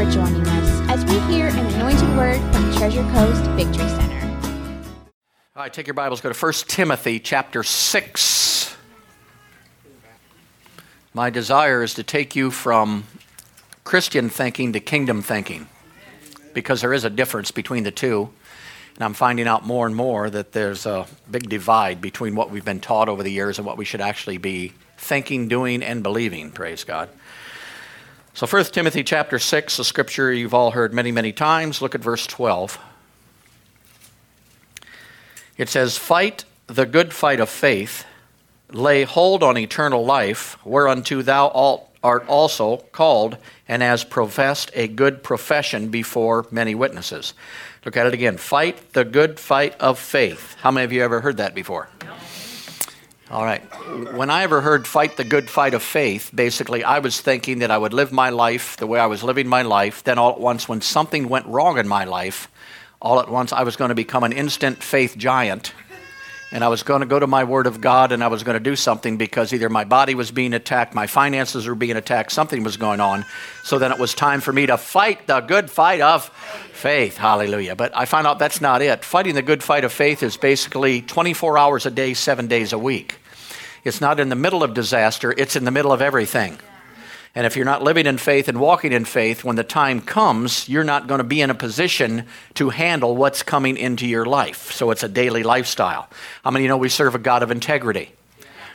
[0.00, 4.38] for joining us as we hear an anointed word from Treasure Coast Victory Center.
[5.54, 8.76] All right, take your Bibles, go to 1 Timothy chapter 6.
[11.12, 13.04] My desire is to take you from
[13.84, 15.68] Christian thinking to kingdom thinking
[16.54, 18.30] because there is a difference between the two.
[18.94, 22.64] And I'm finding out more and more that there's a big divide between what we've
[22.64, 26.52] been taught over the years and what we should actually be thinking, doing, and believing.
[26.52, 27.10] Praise God.
[28.32, 31.82] So 1 Timothy chapter 6, a scripture you've all heard many, many times.
[31.82, 32.78] Look at verse 12.
[35.56, 38.06] It says, Fight the good fight of faith,
[38.70, 43.36] lay hold on eternal life, whereunto thou art also called,
[43.68, 47.34] and has professed a good profession before many witnesses.
[47.84, 48.36] Look at it again.
[48.36, 50.54] Fight the good fight of faith.
[50.60, 51.88] How many of you ever heard that before?
[53.30, 53.62] All right.
[54.12, 57.70] When I ever heard fight the good fight of faith, basically I was thinking that
[57.70, 60.02] I would live my life the way I was living my life.
[60.02, 62.50] Then all at once, when something went wrong in my life,
[63.00, 65.72] all at once I was going to become an instant faith giant.
[66.50, 68.56] And I was going to go to my Word of God and I was going
[68.56, 72.32] to do something because either my body was being attacked, my finances were being attacked,
[72.32, 73.24] something was going on.
[73.62, 76.24] So then it was time for me to fight the good fight of
[76.72, 77.16] faith.
[77.16, 77.76] Hallelujah.
[77.76, 79.04] But I found out that's not it.
[79.04, 82.78] Fighting the good fight of faith is basically 24 hours a day, seven days a
[82.78, 83.19] week.
[83.84, 86.58] It's not in the middle of disaster, it's in the middle of everything.
[87.34, 90.68] And if you're not living in faith and walking in faith, when the time comes,
[90.68, 94.72] you're not going to be in a position to handle what's coming into your life.
[94.72, 96.08] So it's a daily lifestyle.
[96.42, 98.12] How many you know we serve a God of integrity?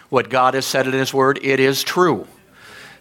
[0.10, 2.28] What God has said in His Word, it is true.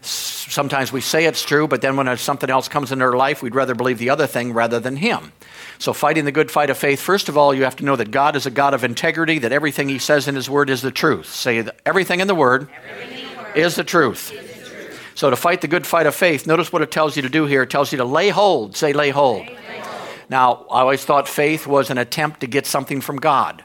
[0.05, 3.55] Sometimes we say it's true, but then when something else comes into our life, we'd
[3.55, 5.33] rather believe the other thing rather than Him.
[5.79, 8.11] So, fighting the good fight of faith, first of all, you have to know that
[8.11, 10.91] God is a God of integrity, that everything He says in His Word is the
[10.91, 11.27] truth.
[11.27, 12.69] Say, everything in the Word,
[13.01, 14.33] in the is, the truth.
[14.33, 15.13] is the truth.
[15.15, 17.47] So, to fight the good fight of faith, notice what it tells you to do
[17.47, 17.63] here.
[17.63, 18.77] It tells you to lay hold.
[18.77, 19.47] Say, lay hold.
[19.47, 20.09] Lay hold.
[20.29, 23.65] Now, I always thought faith was an attempt to get something from God.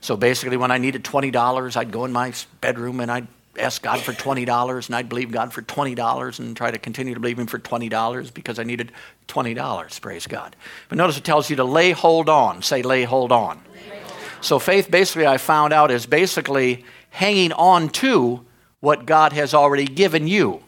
[0.00, 3.26] So basically, when I needed $20, I'd go in my bedroom and I'd
[3.58, 7.20] ask God for $20 and I'd believe God for $20 and try to continue to
[7.20, 8.92] believe Him for $20 because I needed
[9.28, 10.00] $20.
[10.00, 10.56] Praise God.
[10.88, 12.62] But notice it tells you to lay hold on.
[12.62, 13.60] Say, lay hold on.
[13.72, 14.12] Lay hold.
[14.40, 18.44] So faith, basically, I found out is basically hanging on to
[18.80, 20.62] what God has already given you.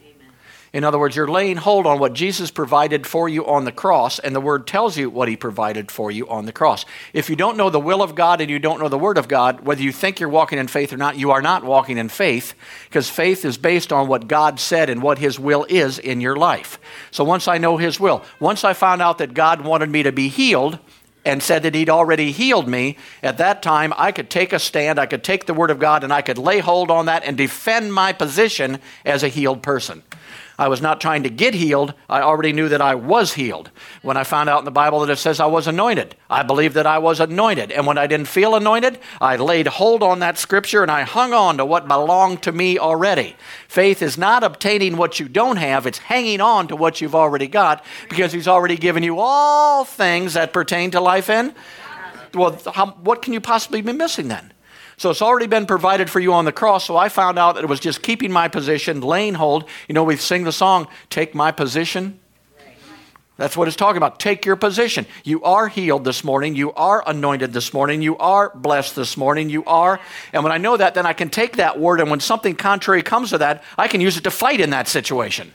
[0.73, 4.19] In other words, you're laying hold on what Jesus provided for you on the cross,
[4.19, 6.85] and the Word tells you what He provided for you on the cross.
[7.11, 9.27] If you don't know the will of God and you don't know the Word of
[9.27, 12.07] God, whether you think you're walking in faith or not, you are not walking in
[12.07, 12.53] faith,
[12.85, 16.37] because faith is based on what God said and what His will is in your
[16.37, 16.79] life.
[17.11, 20.13] So once I know His will, once I found out that God wanted me to
[20.13, 20.79] be healed,
[21.23, 24.97] and said that he'd already healed me, at that time I could take a stand,
[24.97, 27.37] I could take the word of God, and I could lay hold on that and
[27.37, 30.01] defend my position as a healed person.
[30.61, 31.95] I was not trying to get healed.
[32.07, 33.71] I already knew that I was healed.
[34.03, 36.75] When I found out in the Bible that it says I was anointed, I believed
[36.75, 37.71] that I was anointed.
[37.71, 41.33] And when I didn't feel anointed, I laid hold on that scripture and I hung
[41.33, 43.35] on to what belonged to me already.
[43.67, 47.47] Faith is not obtaining what you don't have, it's hanging on to what you've already
[47.47, 51.55] got because He's already given you all things that pertain to life and.
[52.35, 54.53] Well, how, what can you possibly be missing then?
[55.01, 56.85] So it's already been provided for you on the cross.
[56.85, 59.67] So I found out that it was just keeping my position, laying hold.
[59.87, 62.19] You know, we sing the song, Take My Position.
[63.35, 64.19] That's what it's talking about.
[64.19, 65.07] Take your position.
[65.23, 66.55] You are healed this morning.
[66.55, 68.03] You are anointed this morning.
[68.03, 69.49] You are blessed this morning.
[69.49, 69.99] You are.
[70.33, 73.01] And when I know that, then I can take that word, and when something contrary
[73.01, 75.51] comes to that, I can use it to fight in that situation.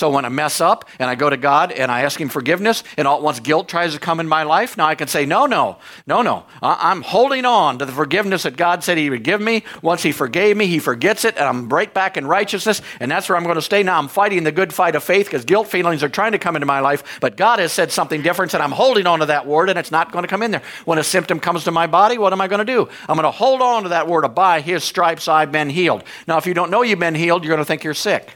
[0.00, 2.84] So when I mess up and I go to God and I ask Him forgiveness,
[2.96, 5.26] and all at once guilt tries to come in my life, now I can say,
[5.26, 6.46] No, no, no, no.
[6.62, 9.62] I'm holding on to the forgiveness that God said He would give me.
[9.82, 13.28] Once He forgave me, He forgets it, and I'm right back in righteousness, and that's
[13.28, 13.82] where I'm going to stay.
[13.82, 16.56] Now I'm fighting the good fight of faith because guilt feelings are trying to come
[16.56, 19.46] into my life, but God has said something different, and I'm holding on to that
[19.46, 20.62] word, and it's not going to come in there.
[20.86, 22.88] When a symptom comes to my body, what am I going to do?
[23.06, 26.04] I'm going to hold on to that word of by His stripes I've been healed.
[26.26, 28.34] Now, if you don't know you've been healed, you're going to think you're sick.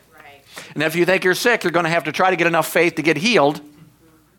[0.74, 2.68] And if you think you're sick, you're going to have to try to get enough
[2.68, 3.60] faith to get healed.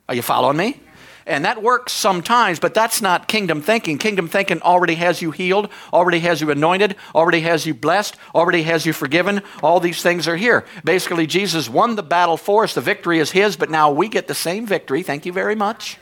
[0.07, 0.80] Are you following me?
[1.28, 3.98] And that works sometimes, but that's not kingdom thinking.
[3.98, 8.62] Kingdom thinking already has you healed, already has you anointed, already has you blessed, already
[8.63, 9.42] has you forgiven.
[9.63, 10.66] All these things are here.
[10.84, 12.75] Basically, Jesus won the battle for us.
[12.75, 15.01] The victory is His, but now we get the same victory.
[15.01, 15.98] Thank you very much.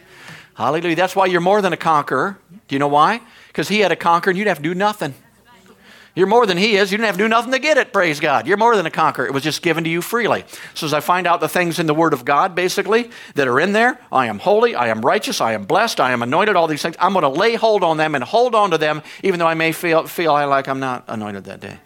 [0.55, 0.97] Hallelujah.
[0.97, 2.37] That's why you're more than a conqueror.
[2.67, 3.21] Do you know why?
[3.47, 5.13] Because He had to conquer and you'd have to do nothing.
[6.15, 6.91] You're more than he is.
[6.91, 8.45] You didn't have to do nothing to get it, praise God.
[8.45, 9.25] You're more than a conqueror.
[9.25, 10.45] It was just given to you freely.
[10.75, 13.59] So as I find out the things in the Word of God, basically, that are
[13.59, 16.67] in there, I am holy, I am righteous, I am blessed, I am anointed, all
[16.67, 19.39] these things, I'm going to lay hold on them and hold on to them, even
[19.39, 21.79] though I may feel, feel like I'm not anointed that day.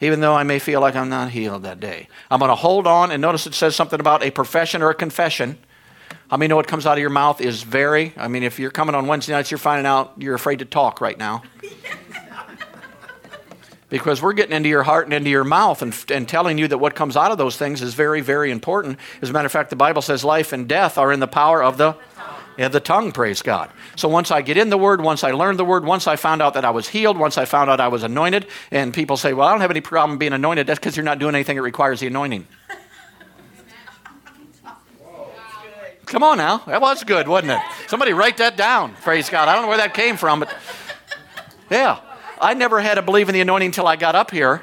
[0.00, 2.08] Even though I may feel like I'm not healed that day.
[2.30, 4.94] I'm going to hold on, and notice it says something about a profession or a
[4.94, 5.58] confession.
[6.30, 8.14] I mean, know what comes out of your mouth is very.
[8.16, 11.02] I mean, if you're coming on Wednesday nights, you're finding out you're afraid to talk
[11.02, 11.42] right now.
[13.94, 16.78] because we're getting into your heart and into your mouth and, and telling you that
[16.78, 18.98] what comes out of those things is very, very important.
[19.22, 21.62] As a matter of fact, the Bible says life and death are in the power
[21.62, 21.96] of the
[22.58, 23.70] yeah, the tongue, praise God.
[23.94, 26.42] So once I get in the Word, once I learn the Word, once I found
[26.42, 29.32] out that I was healed, once I found out I was anointed, and people say,
[29.32, 31.62] well, I don't have any problem being anointed, that's because you're not doing anything that
[31.62, 32.48] requires the anointing.
[36.06, 36.58] Come on now.
[36.66, 37.60] That was good, wasn't it?
[37.86, 39.48] Somebody write that down, praise God.
[39.48, 40.56] I don't know where that came from, but
[41.70, 42.00] yeah.
[42.40, 44.62] I never had to believe in the anointing until I got up here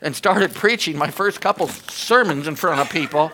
[0.00, 3.32] and started preaching my first couple sermons in front of people.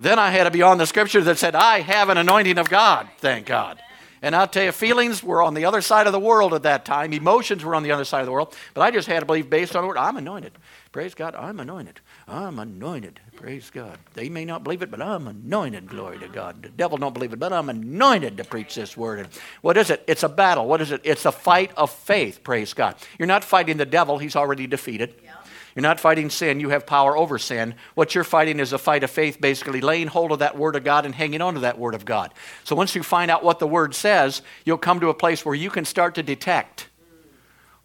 [0.00, 2.68] Then I had to be on the scripture that said, I have an anointing of
[2.68, 3.80] God, thank God.
[4.20, 6.84] And I'll tell you, feelings were on the other side of the world at that
[6.84, 7.12] time.
[7.12, 8.54] Emotions were on the other side of the world.
[8.74, 10.52] But I just had to believe based on the word, I'm anointed.
[10.90, 12.00] Praise God, I'm anointed.
[12.28, 13.20] I'm anointed.
[13.36, 13.98] Praise God.
[14.14, 15.88] They may not believe it, but I'm anointed.
[15.88, 16.62] Glory to God.
[16.62, 19.20] The devil don't believe it, but I'm anointed to preach this word.
[19.20, 19.28] And
[19.62, 20.04] what is it?
[20.06, 20.66] It's a battle.
[20.66, 21.00] What is it?
[21.04, 22.44] It's a fight of faith.
[22.44, 22.96] Praise God.
[23.18, 24.18] You're not fighting the devil.
[24.18, 25.14] He's already defeated.
[25.24, 25.32] Yeah.
[25.78, 27.76] You're not fighting sin, you have power over sin.
[27.94, 30.82] What you're fighting is a fight of faith, basically laying hold of that Word of
[30.82, 32.34] God and hanging on to that Word of God.
[32.64, 35.54] So once you find out what the Word says, you'll come to a place where
[35.54, 36.88] you can start to detect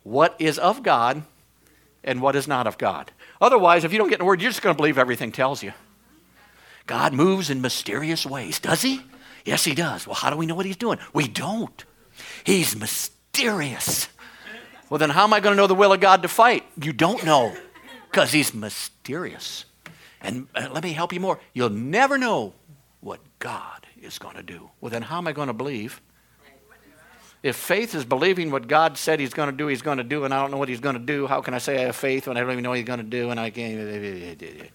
[0.01, 1.21] what is of God
[2.03, 3.11] and what is not of God.
[3.41, 5.63] Otherwise, if you don't get in the Word, you're just going to believe everything tells
[5.63, 5.73] you.
[6.85, 8.59] God moves in mysterious ways.
[8.59, 9.01] Does He?
[9.45, 10.05] Yes, He does.
[10.05, 10.99] Well, how do we know what He's doing?
[11.13, 11.83] We don't.
[12.43, 14.07] He's mysterious.
[14.89, 16.65] Well, then how am I going to know the will of God to fight?
[16.79, 17.55] You don't know
[18.13, 19.65] because he's mysterious.
[20.21, 21.39] And uh, let me help you more.
[21.53, 22.53] You'll never know
[22.99, 24.69] what God is going to do.
[24.79, 25.99] Well, then how am I going to believe?
[27.43, 30.23] If faith is believing what God said he's going to do, he's going to do,
[30.23, 31.95] and I don't know what he's going to do, how can I say I have
[31.95, 34.71] faith when I don't even know what he's going to do and I can't?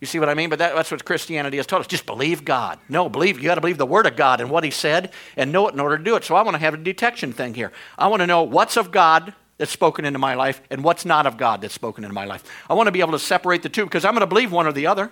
[0.00, 0.48] You see what I mean?
[0.48, 1.86] But that, that's what Christianity has taught us.
[1.86, 2.78] Just believe God.
[2.88, 3.38] No, believe.
[3.38, 5.74] You got to believe the Word of God and what He said and know it
[5.74, 6.24] in order to do it.
[6.24, 7.72] So I want to have a detection thing here.
[7.98, 11.26] I want to know what's of God that's spoken into my life and what's not
[11.26, 12.44] of God that's spoken into my life.
[12.70, 14.66] I want to be able to separate the two because I'm going to believe one
[14.66, 15.10] or the other.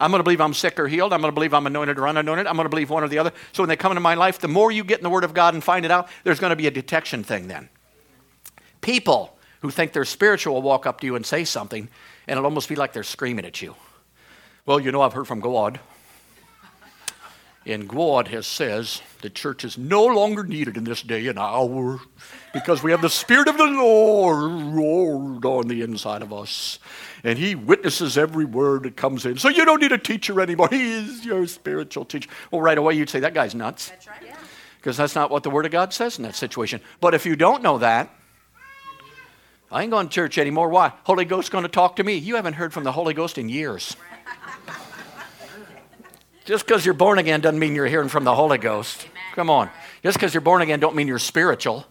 [0.00, 1.12] I'm going to believe I'm sick or healed.
[1.12, 2.46] I'm going to believe I'm anointed or unanointed.
[2.46, 3.32] I'm going to believe one or the other.
[3.52, 5.34] So when they come into my life, the more you get in the Word of
[5.34, 7.68] God and find it out, there's going to be a detection thing then.
[8.80, 11.88] People who think they're spiritual will walk up to you and say something,
[12.28, 13.74] and it'll almost be like they're screaming at you.
[14.66, 15.80] Well, you know, I've heard from God.
[17.66, 22.00] And God has says the church is no longer needed in this day and hour
[22.54, 26.78] because we have the Spirit of the Lord on the inside of us.
[27.24, 29.38] And He witnesses every word that comes in.
[29.38, 30.68] So you don't need a teacher anymore.
[30.78, 32.30] He is your spiritual teacher.
[32.50, 33.88] Well, right away you'd say, that guy's nuts.
[33.88, 34.22] That's right.
[34.78, 36.80] Because that's not what the Word of God says in that situation.
[37.00, 38.14] But if you don't know that,
[39.70, 40.68] I ain't going to church anymore.
[40.68, 40.92] Why?
[41.04, 42.14] Holy Ghost's going to talk to me.
[42.14, 43.96] You haven't heard from the Holy Ghost in years.
[46.46, 49.06] Just because you're born again doesn't mean you're hearing from the Holy Ghost.
[49.34, 49.68] Come on.
[50.02, 51.84] Just because you're born again don't mean you're spiritual.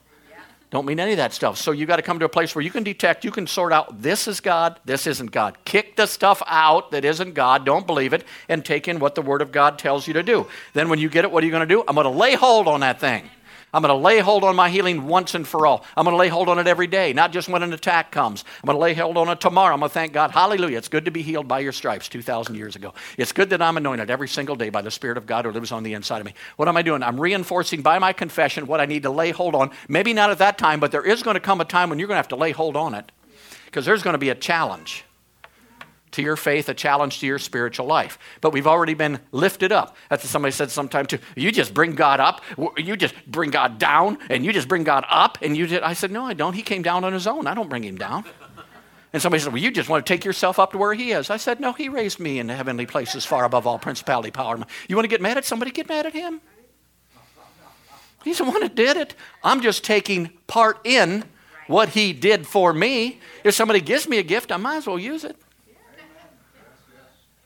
[0.70, 1.58] Don't mean any of that stuff.
[1.58, 3.72] So you got to come to a place where you can detect, you can sort
[3.72, 5.58] out this is God, this isn't God.
[5.64, 9.22] Kick the stuff out that isn't God, don't believe it, and take in what the
[9.22, 10.46] Word of God tells you to do.
[10.74, 11.86] Then when you get it, what are you going to do?
[11.88, 13.30] I'm going to lay hold on that thing.
[13.74, 15.84] I'm going to lay hold on my healing once and for all.
[15.96, 18.46] I'm going to lay hold on it every day, not just when an attack comes.
[18.64, 19.74] I'm going to lay hold on it tomorrow.
[19.74, 20.32] I'm going to thank God.
[20.32, 20.78] Hallelujah.
[20.78, 22.94] It's good to be healed by your stripes 2,000 years ago.
[23.18, 25.74] It's good that I'm anointed every single day by the Spirit of God who lives
[25.74, 26.34] on the inside of me.
[26.56, 27.04] What am I doing?
[27.04, 29.72] I'm reinforcing by my confession what I need to lay hold on.
[29.90, 32.08] Maybe not at that time, but there is going to come a time when you're
[32.08, 33.12] going to have to lay hold on it
[33.66, 35.04] because there's going to be a challenge
[36.12, 38.18] to your faith, a challenge to your spiritual life.
[38.42, 39.96] But we've already been lifted up.
[40.10, 41.20] That's what somebody said sometime too.
[41.36, 42.42] You just bring God up,
[42.78, 45.84] you just bring God down, and you just bring God up, and you did.
[45.84, 46.54] I said, No, I don't.
[46.54, 47.48] He came down on his own.
[47.48, 48.26] I don't bring him down.
[49.14, 51.30] And somebody said, Well, you just want to take yourself up to where he is.
[51.30, 54.58] I said, No, he raised me in heavenly places far above all principality, power.
[54.88, 55.72] You want to get mad at somebody?
[55.72, 56.42] Get mad at him.
[58.24, 59.16] He's the one that did it.
[59.44, 61.24] I'm just taking part in
[61.68, 63.20] what he did for me.
[63.44, 65.38] If somebody gives me a gift, I might as well use it.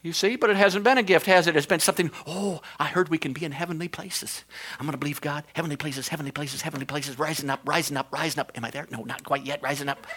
[0.04, 1.56] You see, but it hasn't been a gift, has it?
[1.56, 4.44] It's been something, oh, I heard we can be in heavenly places.
[4.80, 5.44] I'm going to believe God.
[5.54, 8.52] Heavenly places, heavenly places, heavenly places, rising up, rising up, rising up.
[8.56, 8.88] Am I there?
[8.90, 10.08] No, not quite yet, rising up.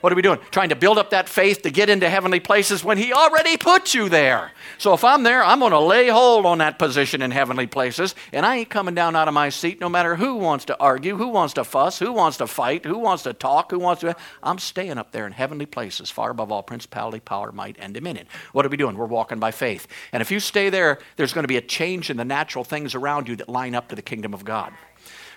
[0.00, 0.38] What are we doing?
[0.50, 3.94] Trying to build up that faith to get into heavenly places when He already put
[3.94, 4.52] you there.
[4.78, 8.14] So if I'm there, I'm going to lay hold on that position in heavenly places,
[8.32, 11.16] and I ain't coming down out of my seat no matter who wants to argue,
[11.16, 14.14] who wants to fuss, who wants to fight, who wants to talk, who wants to.
[14.42, 18.26] I'm staying up there in heavenly places, far above all principality, power, might, and dominion.
[18.52, 18.96] What are we doing?
[18.96, 19.86] We're walking by faith.
[20.12, 22.94] And if you stay there, there's going to be a change in the natural things
[22.94, 24.72] around you that line up to the kingdom of God.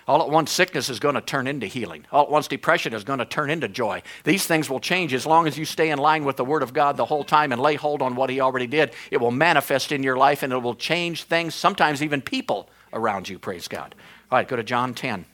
[0.07, 2.05] All at once, sickness is going to turn into healing.
[2.11, 4.01] All at once, depression is going to turn into joy.
[4.23, 6.73] These things will change as long as you stay in line with the Word of
[6.73, 8.93] God the whole time and lay hold on what He already did.
[9.11, 13.29] It will manifest in your life and it will change things, sometimes even people around
[13.29, 13.39] you.
[13.39, 13.95] Praise God.
[14.31, 15.25] All right, go to John 10.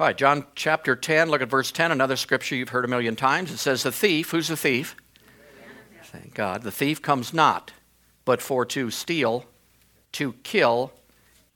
[0.00, 3.14] All right, John chapter 10, look at verse 10, another scripture you've heard a million
[3.14, 3.52] times.
[3.52, 4.96] It says, The thief, who's the thief?
[6.04, 6.62] Thank God.
[6.62, 7.72] The thief comes not,
[8.24, 9.44] but for to steal,
[10.12, 10.92] to kill,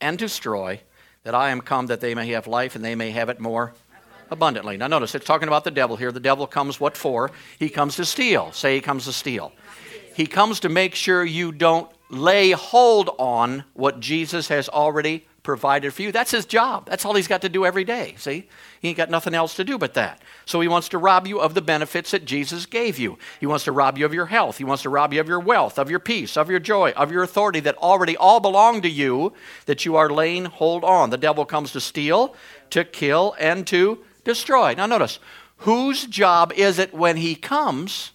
[0.03, 0.81] and to destroy,
[1.25, 3.73] that I am come that they may have life and they may have it more
[4.31, 4.77] abundantly.
[4.77, 6.13] Now, notice it's talking about the devil here.
[6.13, 7.31] The devil comes what for?
[7.59, 8.53] He comes to steal.
[8.53, 9.53] Say he comes to steal.
[10.15, 15.95] He comes to make sure you don't lay hold on what Jesus has already provided
[15.95, 16.11] for you.
[16.11, 16.87] That's his job.
[16.87, 18.17] That's all he's got to do every day.
[18.19, 18.49] See?
[18.81, 20.21] He ain't got nothing else to do but that.
[20.45, 23.17] So he wants to rob you of the benefits that Jesus gave you.
[23.39, 24.59] He wants to rob you of your health.
[24.59, 27.13] He wants to rob you of your wealth, of your peace, of your joy, of
[27.13, 29.35] your authority that already all belong to you
[29.67, 31.11] that you are laying hold on.
[31.11, 32.35] The devil comes to steal,
[32.71, 34.75] to kill, and to destroy.
[34.75, 35.21] Now notice,
[35.59, 38.11] whose job is it when he comes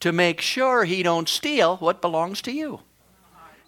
[0.00, 2.80] to make sure he don't steal what belongs to you?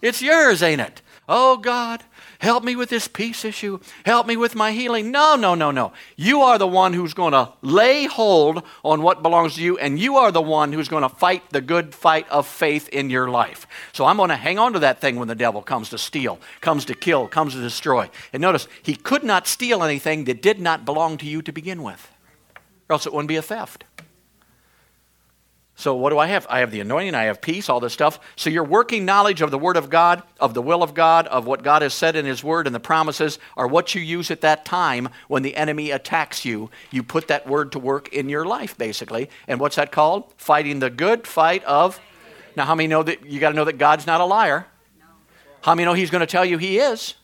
[0.01, 1.02] It's yours, ain't it?
[1.27, 2.03] Oh God,
[2.39, 3.79] help me with this peace issue.
[4.05, 5.09] Help me with my healing.
[5.09, 5.93] No, no, no, no.
[6.17, 9.97] You are the one who's going to lay hold on what belongs to you, and
[9.97, 13.29] you are the one who's going to fight the good fight of faith in your
[13.29, 13.67] life.
[13.93, 16.39] So I'm going to hang on to that thing when the devil comes to steal,
[16.59, 18.09] comes to kill, comes to destroy.
[18.33, 21.83] And notice, he could not steal anything that did not belong to you to begin
[21.83, 22.11] with,
[22.89, 23.85] or else it wouldn't be a theft.
[25.83, 26.47] So, what do I have?
[26.49, 28.17] I have the anointing, I have peace, all this stuff.
[28.37, 31.45] So, your working knowledge of the Word of God, of the will of God, of
[31.45, 34.39] what God has said in His Word and the promises are what you use at
[34.39, 36.69] that time when the enemy attacks you.
[36.89, 39.29] You put that Word to work in your life, basically.
[39.45, 40.33] And what's that called?
[40.37, 41.99] Fighting the good fight of.
[42.55, 44.67] Now, how many know that you got to know that God's not a liar?
[45.63, 47.15] How many know He's going to tell you He is?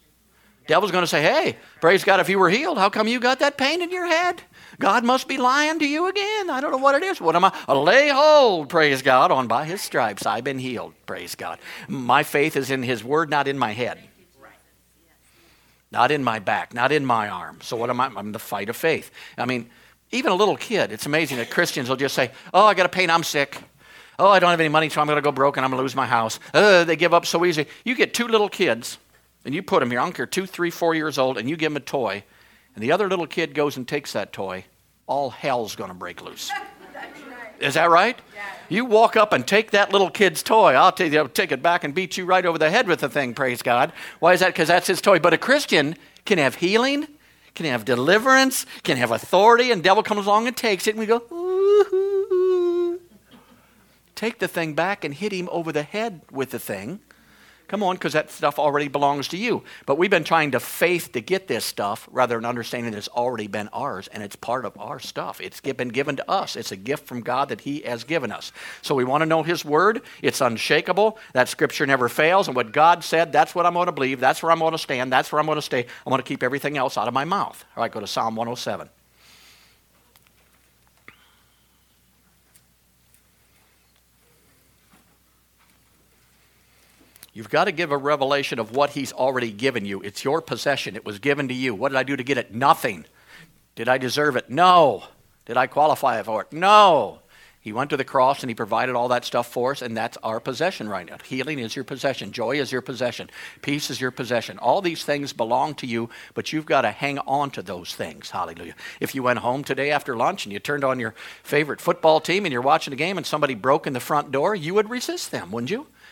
[0.67, 3.39] Devil's going to say, hey, praise God, if you were healed, how come you got
[3.39, 4.43] that pain in your head?
[4.79, 6.49] God must be lying to you again.
[6.49, 7.19] I don't know what it is.
[7.19, 7.53] What am I?
[7.67, 11.59] Lay hold, praise God, on by his stripes I've been healed, praise God.
[11.87, 13.99] My faith is in his word, not in my head.
[15.91, 17.59] Not in my back, not in my arm.
[17.61, 18.11] So what am I?
[18.15, 19.11] I'm the fight of faith.
[19.37, 19.69] I mean,
[20.11, 22.89] even a little kid, it's amazing that Christians will just say, Oh, I got a
[22.89, 23.57] pain, I'm sick.
[24.17, 25.79] Oh, I don't have any money, so I'm going to go broke and I'm going
[25.79, 26.39] to lose my house.
[26.53, 27.67] Uh, they give up so easy.
[27.85, 28.97] You get two little kids,
[29.45, 31.55] and you put them here, I don't care, two, three, four years old, and you
[31.55, 32.23] give them a toy,
[32.75, 34.65] and the other little kid goes and takes that toy,
[35.09, 36.51] all hell's going to break loose.
[37.59, 38.17] Is that right?
[38.69, 40.73] You walk up and take that little kid's toy.
[40.75, 42.99] I'll tell you, I'll take it back and beat you right over the head with
[43.01, 43.91] the thing, praise God.
[44.19, 44.49] Why is that?
[44.49, 45.19] Because that's his toy.
[45.19, 47.07] But a Christian can have healing,
[47.55, 51.05] can have deliverance, can have authority, and devil comes along and takes it, and we
[51.05, 53.01] go, ooh.
[54.15, 56.99] Take the thing back and hit him over the head with the thing
[57.69, 59.63] Come on, because that stuff already belongs to you.
[59.85, 63.07] But we've been trying to faith to get this stuff rather than understanding that it's
[63.09, 65.39] already been ours and it's part of our stuff.
[65.39, 66.55] It's been given to us.
[66.55, 68.51] It's a gift from God that He has given us.
[68.81, 70.01] So we want to know His Word.
[70.23, 71.19] It's unshakable.
[71.33, 72.47] That Scripture never fails.
[72.47, 74.19] And what God said, that's what I'm going to believe.
[74.19, 75.13] That's where I'm going to stand.
[75.13, 75.85] That's where I'm going to stay.
[76.07, 77.63] I'm going to keep everything else out of my mouth.
[77.77, 78.89] All right, go to Psalm 107.
[87.39, 90.01] You've got to give a revelation of what He's already given you.
[90.01, 91.73] It's your possession, it was given to you.
[91.73, 92.53] What did I do to get it?
[92.53, 93.05] Nothing.
[93.75, 94.49] Did I deserve it?
[94.49, 95.05] No.
[95.45, 96.51] Did I qualify for it?
[96.51, 97.19] No.
[97.61, 100.17] He went to the cross and he provided all that stuff for us, and that's
[100.17, 101.15] our possession right now.
[101.23, 102.33] Healing is your possession.
[102.33, 103.29] Joy is your possession.
[103.61, 104.59] Peace is your possession.
[104.59, 108.31] All these things belong to you, but you've got to hang on to those things.
[108.31, 108.75] Hallelujah.
[108.99, 112.43] If you went home today after lunch and you turned on your favorite football team
[112.43, 115.31] and you're watching the game and somebody broke in the front door, you would resist
[115.31, 115.87] them, wouldn't you?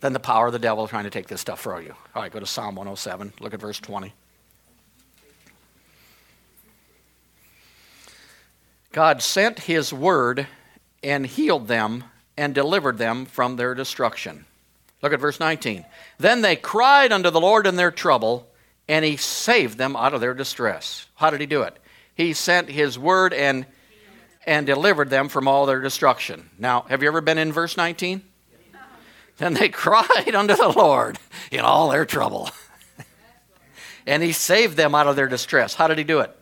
[0.00, 1.94] than the power of the devil trying to take this stuff from you.
[2.14, 3.34] All right, go to Psalm 107.
[3.40, 4.12] Look at verse 20.
[8.92, 10.46] God sent his word
[11.02, 12.04] and healed them
[12.36, 14.46] and delivered them from their destruction.
[15.02, 15.84] Look at verse 19.
[16.18, 18.48] Then they cried unto the Lord in their trouble,
[18.88, 21.06] and he saved them out of their distress.
[21.14, 21.76] How did he do it?
[22.14, 23.66] He sent his word and
[24.46, 26.48] and delivered them from all their destruction.
[26.58, 28.22] Now, have you ever been in verse 19?
[29.40, 31.18] Then they cried unto the Lord
[31.50, 32.50] in all their trouble.
[34.06, 35.74] and he saved them out of their distress.
[35.74, 36.36] How did he do it?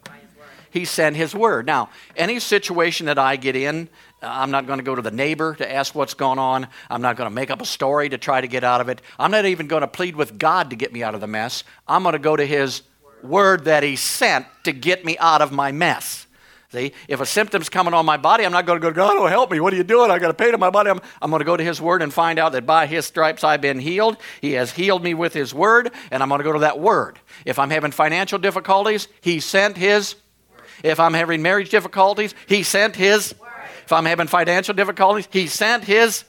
[0.71, 1.65] He sent his word.
[1.65, 3.89] Now, any situation that I get in,
[4.23, 6.67] uh, I'm not going to go to the neighbor to ask what's going on.
[6.91, 9.01] I'm not going to make up a story to try to get out of it.
[9.19, 11.65] I'm not even going to plead with God to get me out of the mess.
[11.87, 12.83] I'm going to go to his
[13.23, 16.27] word that he sent to get me out of my mess.
[16.71, 19.27] See, if a symptom's coming on my body, I'm not going to go, God, oh,
[19.27, 19.59] help me.
[19.59, 20.11] What are you doing?
[20.11, 20.91] I got a pain in my body.
[20.91, 23.43] I'm, I'm going to go to His Word and find out that by His stripes
[23.43, 24.19] I've been healed.
[24.43, 27.19] He has healed me with His Word, and I'm going to go to that Word.
[27.47, 30.17] If I'm having financial difficulties, He sent His.
[30.85, 33.35] If I'm having marriage difficulties, He sent His.
[33.85, 36.25] If I'm having financial difficulties, He sent His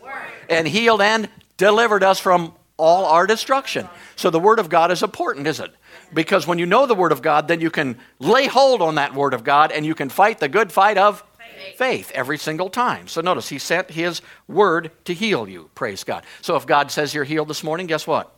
[0.50, 1.28] and healed and
[1.58, 3.90] delivered us from all our destruction.
[4.16, 5.76] So the Word of God is important, isn't it?
[6.14, 9.14] Because when you know the Word of God, then you can lay hold on that
[9.14, 12.70] Word of God and you can fight the good fight of faith, faith every single
[12.70, 13.08] time.
[13.08, 15.70] So notice, He sent His Word to heal you.
[15.76, 16.26] Praise God.
[16.42, 18.36] So if God says you're healed this morning, guess what?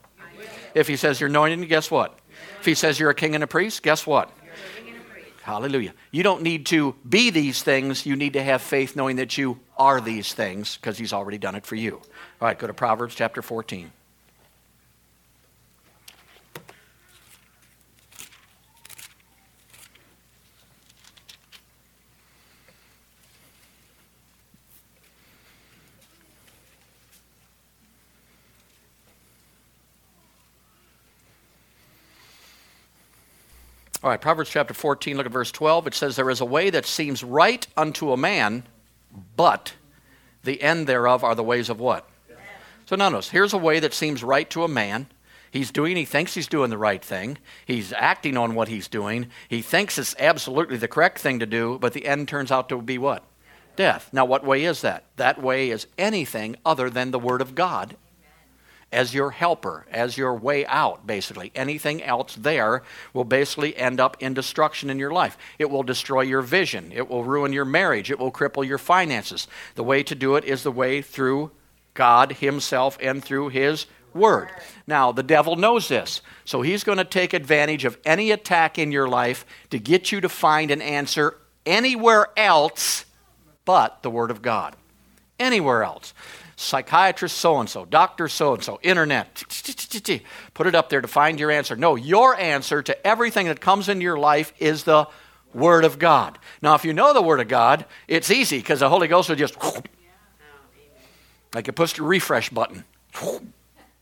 [0.74, 2.18] If He says you're anointed, guess what?
[2.60, 4.32] If He says you're a king and a priest, guess what?
[5.44, 5.94] Hallelujah.
[6.12, 8.06] You don't need to be these things.
[8.06, 11.56] You need to have faith knowing that you are these things because He's already done
[11.56, 11.96] it for you.
[11.96, 13.92] All right, go to Proverbs chapter 14.
[34.04, 35.86] All right, Proverbs chapter 14, look at verse 12.
[35.86, 38.64] It says, There is a way that seems right unto a man,
[39.36, 39.74] but
[40.44, 42.10] the end thereof are the ways of what?
[42.88, 45.06] So notice, here's a way that seems right to a man.
[45.52, 47.38] He's doing, he thinks he's doing the right thing.
[47.64, 49.28] He's acting on what he's doing.
[49.48, 52.82] He thinks it's absolutely the correct thing to do, but the end turns out to
[52.82, 53.24] be what?
[53.76, 54.10] Death.
[54.12, 55.04] Now, what way is that?
[55.18, 57.96] That way is anything other than the Word of God
[58.92, 61.52] as your helper, as your way out, basically.
[61.56, 65.38] Anything else there will basically end up in destruction in your life.
[65.58, 69.48] It will destroy your vision, it will ruin your marriage, it will cripple your finances.
[69.76, 71.52] The way to do it is the way through
[71.94, 74.50] God Himself and through His Word.
[74.86, 78.92] Now, the devil knows this, so he's going to take advantage of any attack in
[78.92, 83.06] your life to get you to find an answer anywhere else
[83.64, 84.76] but the Word of God.
[85.40, 86.14] Anywhere else
[86.62, 89.44] psychiatrist so and so, doctor so and so, internet.
[90.54, 91.76] Put it up there to find your answer.
[91.76, 95.08] No, your answer to everything that comes into your life is the
[95.54, 96.40] Word of God.
[96.62, 99.36] Now, if you know the Word of God, it's easy because the Holy Ghost will
[99.36, 99.82] just, oh,
[101.54, 102.86] like you push the refresh button.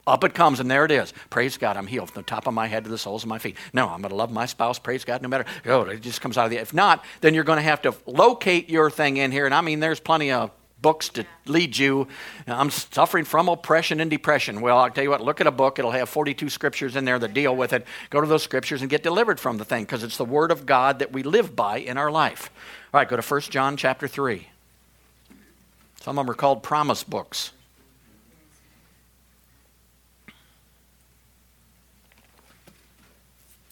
[0.05, 1.13] Up it comes, and there it is.
[1.29, 3.37] Praise God, I'm healed from the top of my head to the soles of my
[3.37, 3.55] feet.
[3.73, 4.79] No, I'm going to love my spouse.
[4.79, 5.45] Praise God, no matter.
[5.67, 6.57] Oh, it just comes out of the.
[6.57, 9.45] If not, then you're going to have to locate your thing in here.
[9.45, 10.49] And I mean, there's plenty of
[10.81, 12.07] books to lead you.
[12.47, 14.61] I'm suffering from oppression and depression.
[14.61, 15.79] Well, I'll tell you what, look at a book.
[15.79, 17.85] It'll have 42 scriptures in there that deal with it.
[18.09, 20.65] Go to those scriptures and get delivered from the thing because it's the Word of
[20.65, 22.49] God that we live by in our life.
[22.93, 24.47] All right, go to 1 John chapter 3.
[26.01, 27.51] Some of them are called promise books.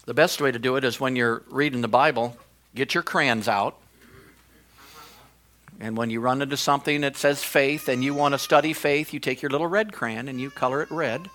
[0.05, 2.37] The best way to do it is when you're reading the Bible,
[2.73, 3.77] get your crayons out
[5.79, 9.13] and when you run into something that says faith and you want to study faith,
[9.13, 11.29] you take your little red crayon and you color it red.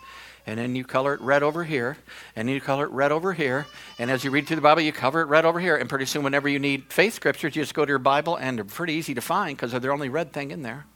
[0.45, 1.97] And then you color it red over here.
[2.35, 3.67] And you color it red over here.
[4.01, 5.77] And as you read through the Bible, you cover it red over here.
[5.77, 8.59] And pretty soon, whenever you need faith scriptures, you just go to your Bible, and
[8.59, 10.87] they're pretty easy to find because they're the only red thing in there.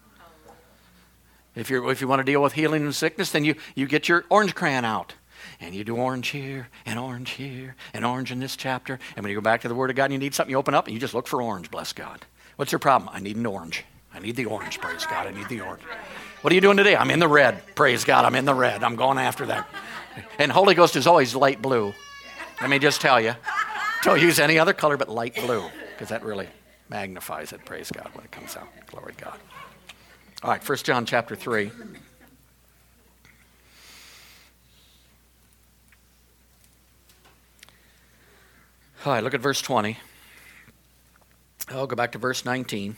[1.54, 4.09] If, you if you want to deal with healing and sickness, then you, you get
[4.09, 5.14] your orange crayon out
[5.61, 8.98] and you do orange here and orange here and orange in this chapter.
[9.14, 10.59] And when you go back to the Word of God and you need something, you
[10.59, 12.26] open up and you just look for orange, bless God.
[12.57, 13.11] What's your problem?
[13.12, 13.85] I need an orange.
[14.12, 15.27] I need the orange, praise God.
[15.27, 15.83] I need the orange.
[16.40, 16.97] What are you doing today?
[16.97, 17.62] I'm in the red.
[17.75, 18.83] Praise God, I'm in the red.
[18.83, 19.69] I'm going after that.
[20.38, 21.92] And Holy Ghost is always light blue.
[22.61, 23.35] Let me just tell you.
[24.03, 26.49] Don't use any other color but light blue, because that really
[26.88, 28.69] magnifies it, praise God, when it comes out.
[28.87, 29.38] Glory to God.
[30.42, 31.71] All right, 1 John chapter 3.
[39.05, 39.99] All right, look at verse 20.
[41.78, 42.96] Oh, go back to verse 19.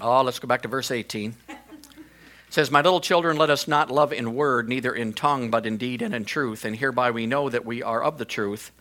[0.00, 1.34] Oh, let's go back to verse 18.
[1.46, 1.56] It
[2.48, 5.76] says, My little children, let us not love in word, neither in tongue, but in
[5.76, 6.64] deed and in truth.
[6.64, 8.72] And hereby we know that we are of the truth,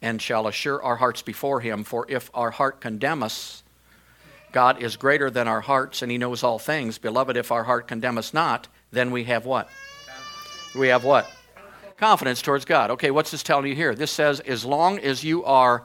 [0.00, 1.82] and shall assure our hearts before him.
[1.82, 3.64] For if our heart condemn us,
[4.52, 6.96] God is greater than our hearts, and he knows all things.
[6.96, 9.68] Beloved, if our heart condemn us not, then we have what?
[10.76, 11.28] We have what?
[11.96, 12.92] Confidence towards God.
[12.92, 13.96] Okay, what's this telling you here?
[13.96, 15.82] This says, as long as you are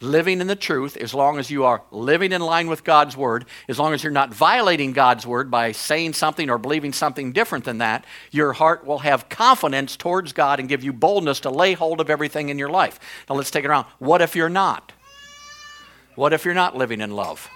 [0.00, 3.46] living in the truth, as long as you are living in line with God's word,
[3.68, 7.64] as long as you're not violating God's word by saying something or believing something different
[7.64, 11.72] than that, your heart will have confidence towards God and give you boldness to lay
[11.72, 13.00] hold of everything in your life.
[13.28, 13.86] Now let's take it around.
[13.98, 14.92] What if you're not?
[16.14, 17.48] What if you're not living in love?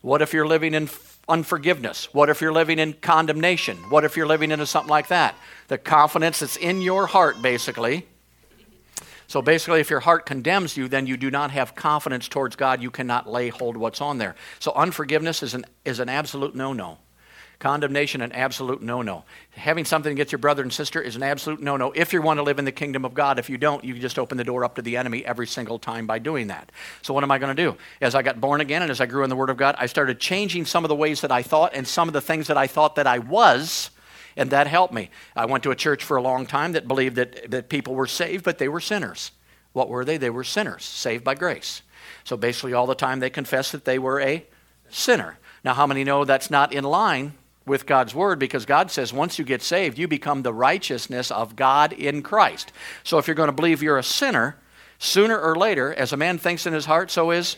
[0.00, 0.90] What if you're living in
[1.28, 2.12] unforgiveness?
[2.12, 3.76] What if you're living in condemnation?
[3.88, 5.34] What if you're living into something like that?
[5.68, 8.06] The confidence that's in your heart, basically,
[9.26, 12.82] so basically, if your heart condemns you, then you do not have confidence towards God.
[12.82, 14.34] You cannot lay hold what's on there.
[14.58, 16.98] So unforgiveness is an, is an absolute no no.
[17.60, 19.24] Condemnation, an absolute no no.
[19.52, 22.38] Having something against your brother and sister is an absolute no no if you want
[22.38, 23.38] to live in the kingdom of God.
[23.38, 26.06] If you don't, you just open the door up to the enemy every single time
[26.06, 26.70] by doing that.
[27.00, 27.76] So, what am I going to do?
[28.00, 29.86] As I got born again and as I grew in the Word of God, I
[29.86, 32.58] started changing some of the ways that I thought and some of the things that
[32.58, 33.90] I thought that I was
[34.36, 35.10] and that helped me.
[35.36, 38.06] I went to a church for a long time that believed that, that people were
[38.06, 39.30] saved, but they were sinners.
[39.72, 40.16] What were they?
[40.16, 41.82] They were sinners, saved by grace.
[42.24, 44.44] So basically, all the time they confessed that they were a
[44.88, 45.38] sinner.
[45.64, 47.34] Now, how many know that's not in line
[47.66, 48.38] with God's word?
[48.38, 52.72] Because God says once you get saved, you become the righteousness of God in Christ.
[53.02, 54.56] So if you're going to believe you're a sinner,
[54.98, 57.56] sooner or later, as a man thinks in his heart, so is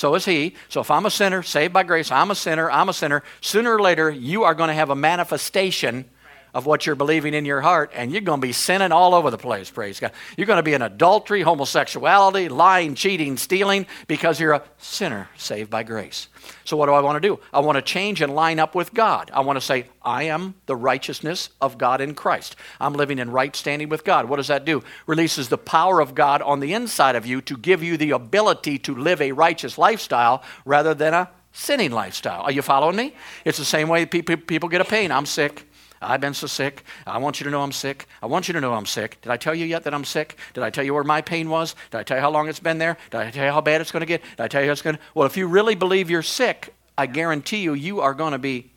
[0.00, 0.54] so is he.
[0.70, 3.74] So if I'm a sinner, saved by grace, I'm a sinner, I'm a sinner, sooner
[3.74, 6.06] or later, you are going to have a manifestation
[6.54, 9.30] of what you're believing in your heart, and you're going to be sinning all over
[9.30, 10.12] the place, praise God.
[10.36, 15.70] You're going to be in adultery, homosexuality, lying, cheating, stealing, because you're a sinner saved
[15.70, 16.28] by grace.
[16.64, 17.40] So, what do I want to do?
[17.52, 19.30] I want to change and line up with God.
[19.32, 22.56] I want to say, I am the righteousness of God in Christ.
[22.80, 24.28] I'm living in right standing with God.
[24.28, 24.82] What does that do?
[25.06, 28.78] Releases the power of God on the inside of you to give you the ability
[28.80, 32.42] to live a righteous lifestyle rather than a sinning lifestyle.
[32.42, 33.14] Are you following me?
[33.44, 35.10] It's the same way people, get a pain.
[35.10, 35.66] I'm sick.
[36.02, 36.84] I've been so sick.
[37.06, 38.06] I want you to know I'm sick.
[38.22, 39.20] I want you to know I'm sick.
[39.20, 40.38] Did I tell you yet that I'm sick?
[40.54, 41.74] Did I tell you where my pain was?
[41.90, 42.96] Did I tell you how long it's been there?
[43.10, 44.22] Did I tell you how bad it's going to get?
[44.22, 45.02] Did I tell you how it's going to?
[45.14, 48.70] Well, if you really believe you're sick, I guarantee you, you are going to be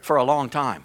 [0.00, 0.84] for a long time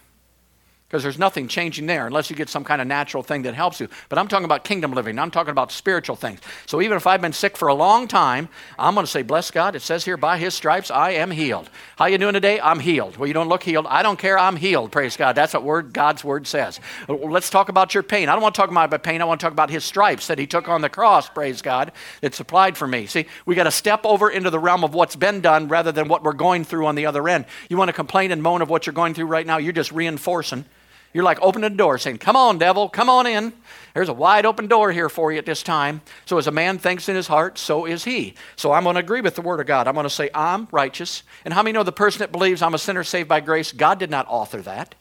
[0.91, 3.79] because there's nothing changing there unless you get some kind of natural thing that helps
[3.79, 3.87] you.
[4.09, 5.17] But I'm talking about kingdom living.
[5.19, 6.41] I'm talking about spiritual things.
[6.65, 9.51] So even if I've been sick for a long time, I'm going to say, "Bless
[9.51, 12.59] God." It says here, "By His stripes I am healed." How you doing today?
[12.59, 13.15] I'm healed.
[13.15, 13.87] Well, you don't look healed.
[13.87, 14.37] I don't care.
[14.37, 14.91] I'm healed.
[14.91, 15.33] Praise God.
[15.33, 16.81] That's what word God's word says.
[17.07, 18.27] Uh, let's talk about your pain.
[18.27, 19.21] I don't want to talk about my pain.
[19.21, 21.29] I want to talk about His stripes that He took on the cross.
[21.29, 21.93] Praise God.
[22.19, 23.05] That supplied for me.
[23.05, 26.09] See, we got to step over into the realm of what's been done rather than
[26.09, 27.45] what we're going through on the other end.
[27.69, 29.57] You want to complain and moan of what you're going through right now?
[29.57, 30.65] You're just reinforcing
[31.13, 33.53] you're like opening the door saying, Come on, devil, come on in.
[33.93, 36.01] There's a wide open door here for you at this time.
[36.25, 38.35] So, as a man thinks in his heart, so is he.
[38.55, 39.87] So, I'm going to agree with the Word of God.
[39.87, 41.23] I'm going to say, I'm righteous.
[41.43, 43.71] And how many know the person that believes I'm a sinner saved by grace?
[43.71, 44.95] God did not author that.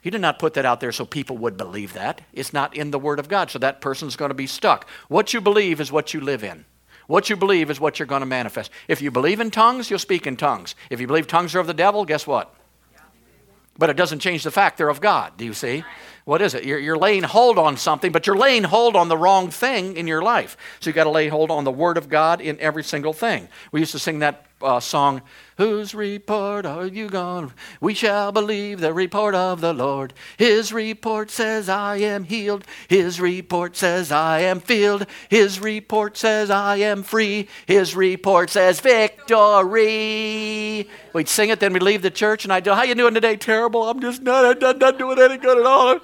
[0.00, 2.22] He did not put that out there so people would believe that.
[2.32, 3.50] It's not in the Word of God.
[3.50, 4.88] So, that person's going to be stuck.
[5.08, 6.64] What you believe is what you live in.
[7.06, 8.70] What you believe is what you're going to manifest.
[8.88, 10.74] If you believe in tongues, you'll speak in tongues.
[10.90, 12.54] If you believe tongues are of the devil, guess what?
[13.82, 15.36] But it doesn't change the fact they're of God.
[15.36, 15.82] Do you see?
[16.24, 16.62] What is it?
[16.62, 20.06] You're, you're laying hold on something, but you're laying hold on the wrong thing in
[20.06, 20.56] your life.
[20.78, 23.48] So you've got to lay hold on the Word of God in every single thing.
[23.72, 25.22] We used to sing that uh, song,
[25.58, 27.52] Whose report are you gone?
[27.80, 30.14] We shall believe the report of the Lord.
[30.36, 32.64] His report says, I am healed.
[32.86, 35.06] His report says, I am filled.
[35.28, 37.48] His report says, I am free.
[37.66, 39.28] His report says, victory.
[41.12, 43.36] We'd sing it, then we'd leave the church, and I'd go, How you doing today?
[43.36, 43.88] Terrible.
[43.88, 46.00] I'm just not, not, not doing any good at all.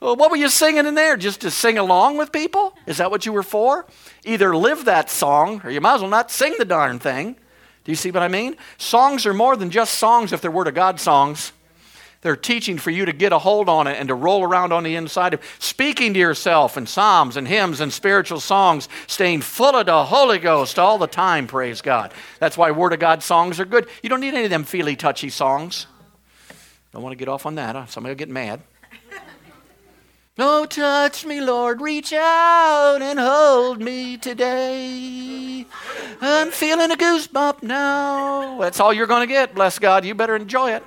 [0.00, 1.16] Well, what were you singing in there?
[1.16, 2.74] Just to sing along with people?
[2.86, 3.86] Is that what you were for?
[4.24, 7.36] Either live that song, or you might as well not sing the darn thing.
[7.84, 8.56] Do you see what I mean?
[8.78, 11.52] Songs are more than just songs if they're Word of God songs.
[12.22, 14.82] They're teaching for you to get a hold on it and to roll around on
[14.82, 19.74] the inside of speaking to yourself in psalms and hymns and spiritual songs, staying full
[19.74, 22.12] of the Holy Ghost all the time, praise God.
[22.38, 23.88] That's why Word of God songs are good.
[24.02, 25.86] You don't need any of them feely touchy songs.
[26.92, 27.74] Don't want to get off on that.
[27.74, 27.86] Huh?
[27.86, 28.60] Somebody will get mad.
[30.38, 31.82] Oh, touch me, Lord.
[31.82, 35.66] Reach out and hold me today.
[36.20, 38.58] I'm feeling a goosebump now.
[38.58, 39.54] That's all you're going to get.
[39.54, 40.04] Bless God.
[40.04, 40.82] You better enjoy it.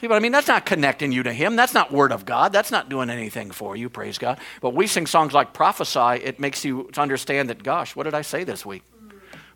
[0.00, 0.32] See I mean?
[0.32, 1.56] That's not connecting you to Him.
[1.56, 2.52] That's not Word of God.
[2.52, 4.38] That's not doing anything for you, praise God.
[4.62, 6.24] But we sing songs like Prophesy.
[6.24, 8.82] It makes you understand that, gosh, what did I say this week?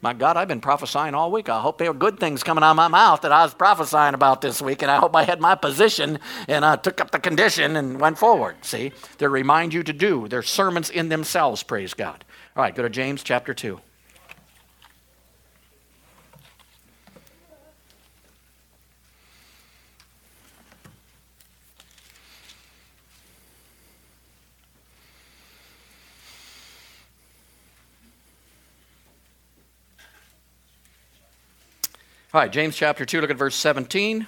[0.02, 1.48] My God, I've been prophesying all week.
[1.48, 4.12] I hope there are good things coming out of my mouth that I was prophesying
[4.12, 7.18] about this week, and I hope I had my position and I took up the
[7.18, 8.56] condition and went forward.
[8.60, 10.28] See, they remind you to do.
[10.28, 12.22] They're sermons in themselves, praise God.
[12.54, 13.80] All right, go to James chapter 2.
[32.34, 34.22] All right, James chapter 2, look at verse 17.
[34.22, 34.26] It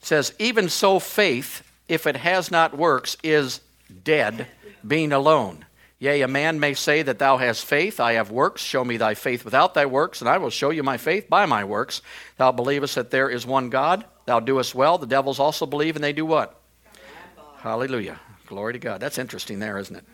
[0.00, 3.60] says, Even so, faith, if it has not works, is
[4.02, 4.46] dead,
[4.86, 5.66] being alone.
[5.98, 8.62] Yea, a man may say that thou hast faith, I have works.
[8.62, 11.44] Show me thy faith without thy works, and I will show you my faith by
[11.44, 12.00] my works.
[12.38, 14.96] Thou believest that there is one God, thou doest well.
[14.96, 16.58] The devils also believe, and they do what?
[17.58, 18.18] Hallelujah.
[18.46, 19.02] Glory to God.
[19.02, 20.04] That's interesting there, isn't it?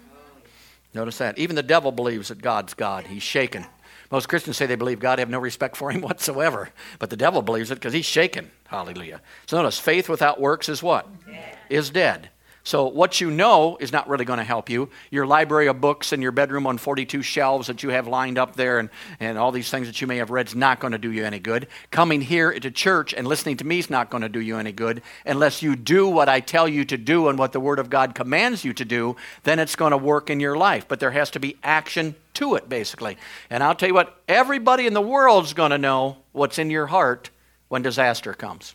[0.94, 1.38] Notice that.
[1.38, 3.06] Even the devil believes that God's God.
[3.06, 3.66] He's shaken.
[4.10, 6.70] Most Christians say they believe God, have no respect for him whatsoever.
[6.98, 8.50] But the devil believes it because he's shaken.
[8.68, 9.20] Hallelujah.
[9.46, 11.06] So notice, faith without works is what?
[11.26, 11.58] Dead.
[11.68, 12.30] Is dead.
[12.68, 14.90] So, what you know is not really going to help you.
[15.10, 18.56] Your library of books in your bedroom on 42 shelves that you have lined up
[18.56, 20.98] there and, and all these things that you may have read is not going to
[20.98, 21.66] do you any good.
[21.90, 24.72] Coming here to church and listening to me is not going to do you any
[24.72, 27.88] good unless you do what I tell you to do and what the Word of
[27.88, 30.86] God commands you to do, then it's going to work in your life.
[30.86, 33.16] But there has to be action to it, basically.
[33.48, 36.68] And I'll tell you what, everybody in the world is going to know what's in
[36.68, 37.30] your heart
[37.68, 38.74] when disaster comes.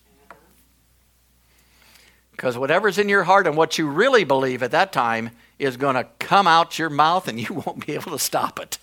[2.34, 5.96] Because whatever's in your heart and what you really believe at that time is going
[5.96, 8.78] to come out your mouth and you won't be able to stop it.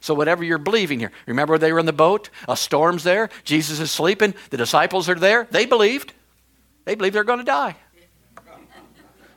[0.00, 3.80] So, whatever you're believing here, remember they were in the boat, a storm's there, Jesus
[3.80, 5.48] is sleeping, the disciples are there.
[5.50, 6.12] They believed.
[6.84, 7.74] They believed they're going to die.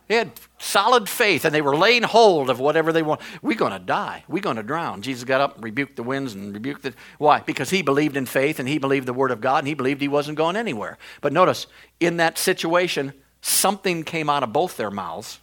[0.08, 3.20] They had solid faith and they were laying hold of whatever they want.
[3.40, 4.24] We're going to die.
[4.28, 5.00] We're going to drown.
[5.00, 6.94] Jesus got up and rebuked the winds and rebuked the.
[7.18, 7.40] Why?
[7.40, 10.02] Because he believed in faith and he believed the word of God and he believed
[10.02, 10.98] he wasn't going anywhere.
[11.20, 11.66] But notice,
[11.98, 15.38] in that situation, something came out of both their mouths.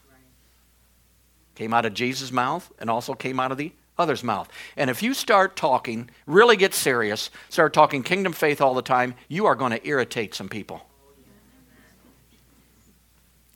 [1.53, 4.49] Came out of Jesus' mouth and also came out of the other's mouth.
[4.77, 9.13] And if you start talking, really get serious, start talking kingdom faith all the time,
[9.27, 10.81] you are going to irritate some people.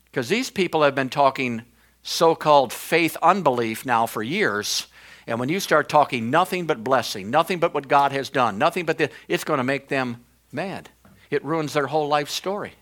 [0.06, 1.64] Because these people have been talking
[2.04, 4.88] so called faith unbelief now for years.
[5.26, 8.86] And when you start talking nothing but blessing, nothing but what God has done, nothing
[8.86, 10.90] but the, it's going to make them mad.
[11.32, 12.74] It ruins their whole life story.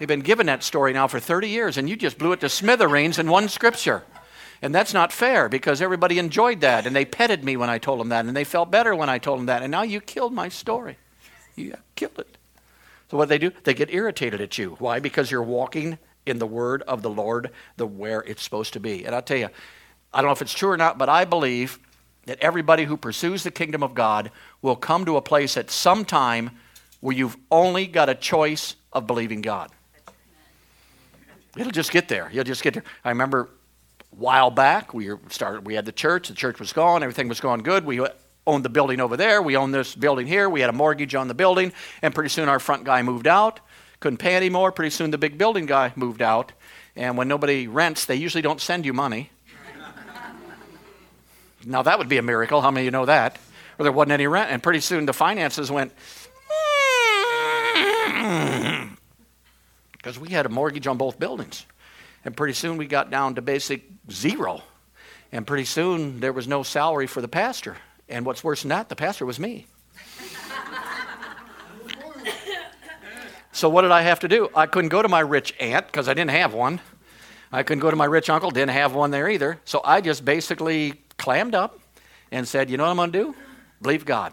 [0.00, 2.48] They've been given that story now for 30 years, and you just blew it to
[2.48, 4.02] smithereens in one scripture.
[4.62, 8.00] And that's not fair because everybody enjoyed that, and they petted me when I told
[8.00, 10.32] them that, and they felt better when I told them that, and now you killed
[10.32, 10.96] my story.
[11.54, 12.38] You killed it.
[13.10, 13.50] So what they do?
[13.64, 14.76] They get irritated at you.
[14.78, 15.00] Why?
[15.00, 19.04] Because you're walking in the word of the Lord, the where it's supposed to be.
[19.04, 19.50] And I'll tell you,
[20.14, 21.78] I don't know if it's true or not, but I believe
[22.24, 24.30] that everybody who pursues the kingdom of God
[24.62, 26.52] will come to a place at some time
[27.00, 29.70] where you've only got a choice of believing God.
[31.56, 32.30] It'll just get there.
[32.32, 32.84] You'll just get there.
[33.04, 33.48] I remember
[34.12, 35.66] a while back, we started.
[35.66, 36.28] We had the church.
[36.28, 37.02] The church was gone.
[37.02, 37.84] Everything was going good.
[37.84, 38.00] We
[38.46, 39.42] owned the building over there.
[39.42, 40.48] We owned this building here.
[40.48, 43.60] We had a mortgage on the building, and pretty soon our front guy moved out.
[44.00, 44.72] Couldn't pay anymore.
[44.72, 46.52] Pretty soon the big building guy moved out.
[46.96, 49.30] And when nobody rents, they usually don't send you money.
[51.64, 52.60] now that would be a miracle.
[52.62, 53.38] How many of you know that?
[53.78, 55.92] Or there wasn't any rent, and pretty soon the finances went.
[58.20, 58.69] Mm.
[60.00, 61.66] Because we had a mortgage on both buildings.
[62.24, 64.62] And pretty soon we got down to basic zero.
[65.30, 67.76] And pretty soon there was no salary for the pastor.
[68.08, 69.66] And what's worse than that, the pastor was me.
[73.52, 74.48] so what did I have to do?
[74.54, 76.80] I couldn't go to my rich aunt because I didn't have one.
[77.52, 79.60] I couldn't go to my rich uncle, didn't have one there either.
[79.66, 81.78] So I just basically clammed up
[82.30, 83.34] and said, you know what I'm going to do?
[83.82, 84.32] Believe God.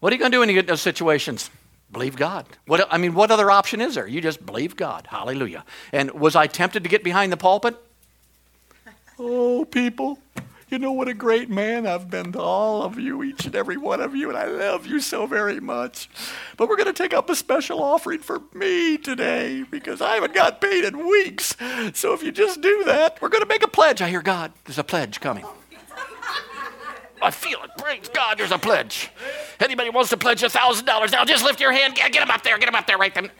[0.00, 1.50] What are you going to do when you get in those situations?
[1.96, 2.44] Believe God.
[2.66, 4.06] What, I mean, what other option is there?
[4.06, 5.06] You just believe God.
[5.10, 5.64] Hallelujah.
[5.92, 7.74] And was I tempted to get behind the pulpit?
[9.18, 10.18] Oh, people,
[10.68, 13.78] you know what a great man I've been to all of you, each and every
[13.78, 16.10] one of you, and I love you so very much.
[16.58, 20.34] But we're going to take up a special offering for me today because I haven't
[20.34, 21.56] got paid in weeks.
[21.94, 24.02] So if you just do that, we're going to make a pledge.
[24.02, 24.52] I hear God.
[24.66, 25.46] There's a pledge coming.
[27.26, 27.70] I feel it.
[27.76, 29.10] Praise God, there's a pledge.
[29.58, 31.96] Anybody wants to pledge a $1,000 now, just lift your hand.
[31.96, 32.56] Get, him up there.
[32.56, 33.30] Get him up there right then.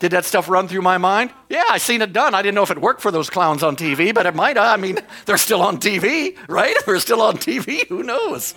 [0.00, 1.32] Did that stuff run through my mind?
[1.50, 2.34] Yeah, I seen it done.
[2.34, 4.56] I didn't know if it worked for those clowns on TV, but it might.
[4.56, 6.74] I mean, they're still on TV, right?
[6.86, 7.86] They're still on TV.
[7.88, 8.54] Who knows?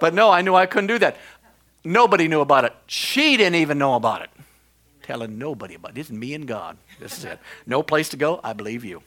[0.00, 1.18] But no, I knew I couldn't do that.
[1.84, 2.74] Nobody knew about it.
[2.86, 4.30] She didn't even know about it.
[5.02, 5.98] Telling nobody about it.
[5.98, 6.78] Is me and God.
[6.98, 7.38] This is it.
[7.66, 8.40] No place to go.
[8.42, 9.02] I believe you.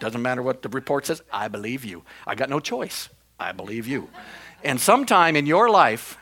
[0.00, 2.02] Doesn't matter what the report says, I believe you.
[2.26, 3.08] I got no choice.
[3.38, 4.08] I believe you.
[4.62, 6.16] And sometime in your life,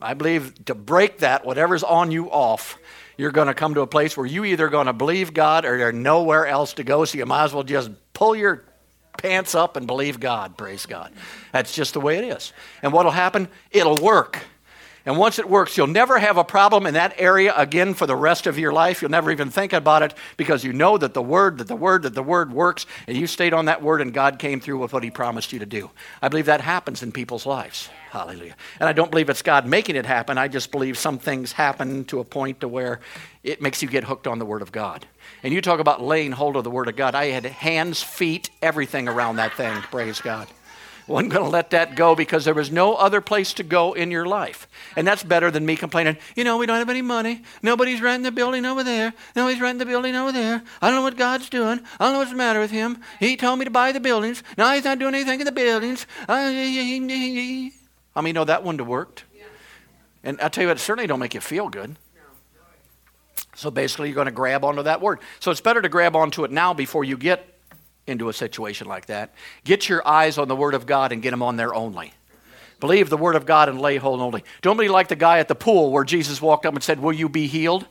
[0.00, 2.78] I believe to break that, whatever's on you off,
[3.18, 5.76] you're going to come to a place where you either going to believe God or
[5.76, 8.64] there's nowhere else to go, so you might as well just pull your
[9.18, 10.56] pants up and believe God.
[10.56, 11.12] Praise God.
[11.52, 12.54] That's just the way it is.
[12.82, 13.48] And what'll happen?
[13.70, 14.38] It'll work.
[15.06, 18.16] And once it works, you'll never have a problem in that area again for the
[18.16, 19.00] rest of your life.
[19.00, 22.02] You'll never even think about it because you know that the word, that the word,
[22.02, 24.92] that the word works, and you stayed on that word and God came through with
[24.92, 25.90] what he promised you to do.
[26.20, 27.88] I believe that happens in people's lives.
[28.10, 28.56] Hallelujah.
[28.78, 30.36] And I don't believe it's God making it happen.
[30.36, 33.00] I just believe some things happen to a point to where
[33.42, 35.06] it makes you get hooked on the word of God.
[35.42, 37.14] And you talk about laying hold of the word of God.
[37.14, 39.80] I had hands, feet, everything around that thing.
[39.82, 40.48] Praise God
[41.10, 44.10] wasn't going to let that go because there was no other place to go in
[44.10, 44.68] your life.
[44.96, 47.42] And that's better than me complaining, you know, we don't have any money.
[47.62, 49.12] Nobody's renting the building over there.
[49.34, 50.62] Nobody's renting the building over there.
[50.80, 51.80] I don't know what God's doing.
[51.98, 52.98] I don't know what's the matter with him.
[53.18, 54.42] He told me to buy the buildings.
[54.56, 56.06] Now he's not doing anything in the buildings.
[56.28, 59.24] I mean, you know that wouldn't have worked.
[60.22, 61.96] And I tell you what, it certainly don't make you feel good.
[63.56, 65.18] So basically, you're going to grab onto that word.
[65.38, 67.59] So it's better to grab onto it now before you get
[68.10, 69.34] into a situation like that.
[69.64, 72.12] Get your eyes on the Word of God and get them on there only.
[72.80, 74.42] Believe the Word of God and lay hold only.
[74.62, 77.12] Don't be like the guy at the pool where Jesus walked up and said, Will
[77.12, 77.86] you be healed?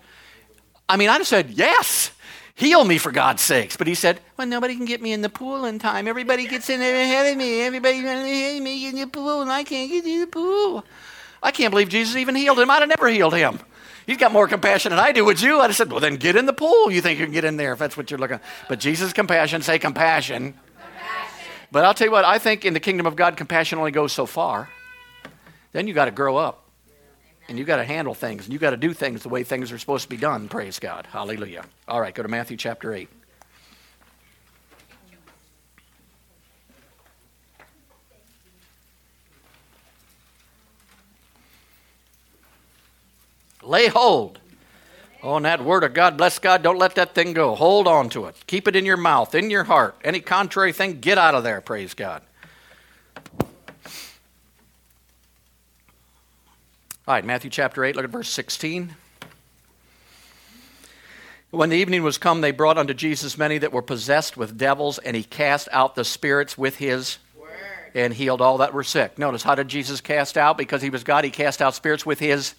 [0.87, 2.11] I mean, I said, Yes.
[2.55, 3.77] Heal me for God's sakes.
[3.77, 6.09] But he said, Well, nobody can get me in the pool in time.
[6.09, 7.61] Everybody gets in there ahead of me.
[7.61, 10.83] Everybody's to hit me in the pool, and I can't get in the pool.
[11.41, 12.69] I can't believe Jesus even healed him.
[12.69, 13.59] I'd have never healed him.
[14.09, 15.59] He's got more compassion than I do with you.
[15.59, 16.89] I said, well, then get in the pool.
[16.89, 19.61] You think you can get in there if that's what you're looking But Jesus' compassion,
[19.61, 20.53] say compassion.
[20.53, 21.45] compassion.
[21.71, 24.11] But I'll tell you what, I think in the kingdom of God, compassion only goes
[24.11, 24.67] so far.
[25.73, 26.65] Then you got to grow up.
[27.49, 28.45] And you got to handle things.
[28.45, 30.49] And you got to do things the way things are supposed to be done.
[30.49, 31.05] Praise God.
[31.11, 31.65] Hallelujah.
[31.87, 33.07] All right, go to Matthew chapter 8.
[43.69, 44.39] Lay hold
[45.21, 46.17] on that word of God.
[46.17, 46.63] Bless God.
[46.63, 47.53] Don't let that thing go.
[47.53, 48.35] Hold on to it.
[48.47, 49.95] Keep it in your mouth, in your heart.
[50.03, 51.61] Any contrary thing, get out of there.
[51.61, 52.23] Praise God.
[57.07, 58.95] All right, Matthew chapter 8, look at verse 16.
[61.51, 64.97] When the evening was come, they brought unto Jesus many that were possessed with devils,
[64.97, 67.49] and he cast out the spirits with his word
[67.93, 69.19] and healed all that were sick.
[69.19, 70.57] Notice, how did Jesus cast out?
[70.57, 72.55] Because he was God, he cast out spirits with his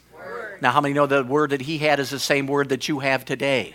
[0.61, 2.99] now, how many know the word that he had is the same word that you
[2.99, 3.75] have today?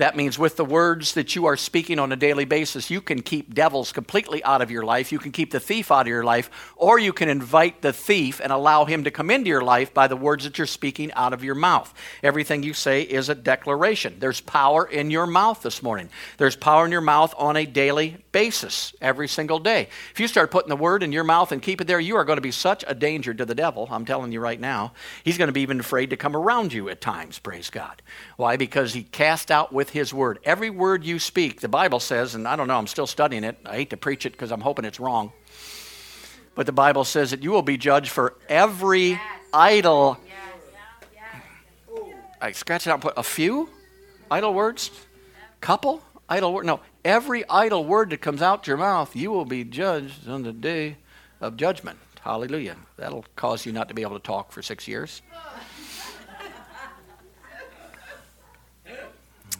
[0.00, 3.20] That means with the words that you are speaking on a daily basis, you can
[3.20, 5.12] keep devils completely out of your life.
[5.12, 8.40] You can keep the thief out of your life, or you can invite the thief
[8.42, 11.34] and allow him to come into your life by the words that you're speaking out
[11.34, 11.92] of your mouth.
[12.22, 14.16] Everything you say is a declaration.
[14.20, 16.08] There's power in your mouth this morning.
[16.38, 19.90] There's power in your mouth on a daily basis, every single day.
[20.12, 22.24] If you start putting the word in your mouth and keep it there, you are
[22.24, 23.86] going to be such a danger to the devil.
[23.90, 24.94] I'm telling you right now.
[25.24, 28.00] He's going to be even afraid to come around you at times, praise God.
[28.38, 28.56] Why?
[28.56, 30.38] Because he cast out with his word.
[30.44, 33.58] Every word you speak, the Bible says, and I don't know, I'm still studying it.
[33.64, 35.32] I hate to preach it because I'm hoping it's wrong.
[36.54, 39.20] But the Bible says that you will be judged for every yes.
[39.52, 40.18] idle.
[40.26, 40.34] Yes.
[41.14, 42.14] Yes.
[42.40, 43.68] I scratch it out and put a few
[44.30, 44.90] idle words,
[45.60, 46.66] couple idle word.
[46.66, 50.52] No, every idle word that comes out your mouth, you will be judged on the
[50.52, 50.96] day
[51.40, 51.98] of judgment.
[52.20, 52.76] Hallelujah.
[52.96, 55.22] That'll cause you not to be able to talk for six years.